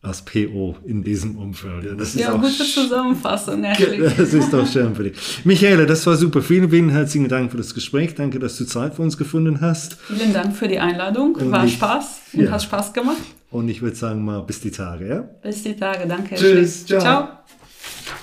als 0.02 0.22
PO 0.22 0.76
in 0.84 1.04
diesem 1.04 1.38
Umfeld. 1.38 1.84
Ja, 1.84 1.94
das 1.94 2.08
ist 2.08 2.20
ja, 2.20 2.32
auch 2.32 2.40
gute 2.40 2.64
Zusammenfassung, 2.64 3.62
Ashley. 3.62 3.98
Das 4.16 4.34
ist 4.34 4.52
doch 4.52 4.66
schön 4.66 4.96
für 4.96 5.04
dich. 5.04 5.44
Michaela, 5.44 5.84
das 5.84 6.04
war 6.06 6.16
super. 6.16 6.42
Vielen, 6.42 6.68
vielen 6.68 6.90
herzlichen 6.90 7.28
Dank 7.28 7.52
für 7.52 7.56
das 7.56 7.72
Gespräch. 7.72 8.16
Danke, 8.16 8.40
dass 8.40 8.56
du 8.56 8.64
Zeit 8.64 8.96
für 8.96 9.02
uns 9.02 9.16
gefunden 9.16 9.60
hast. 9.60 9.94
Vielen 9.94 10.32
Dank 10.32 10.56
für 10.56 10.66
die 10.66 10.80
Einladung. 10.80 11.36
Und 11.36 11.52
war 11.52 11.64
ich, 11.64 11.74
Spaß 11.74 12.22
und 12.32 12.40
ja. 12.40 12.50
hat 12.50 12.62
Spaß 12.64 12.92
gemacht. 12.92 13.22
Und 13.50 13.68
ich 13.68 13.80
würde 13.80 13.94
sagen 13.94 14.24
mal 14.24 14.40
bis 14.40 14.60
die 14.60 14.72
Tage, 14.72 15.08
ja? 15.08 15.20
Bis 15.20 15.62
die 15.62 15.76
Tage, 15.76 16.08
danke. 16.08 16.34
Tschüss, 16.34 16.84
ciao. 16.84 17.00
ciao. 17.00 17.28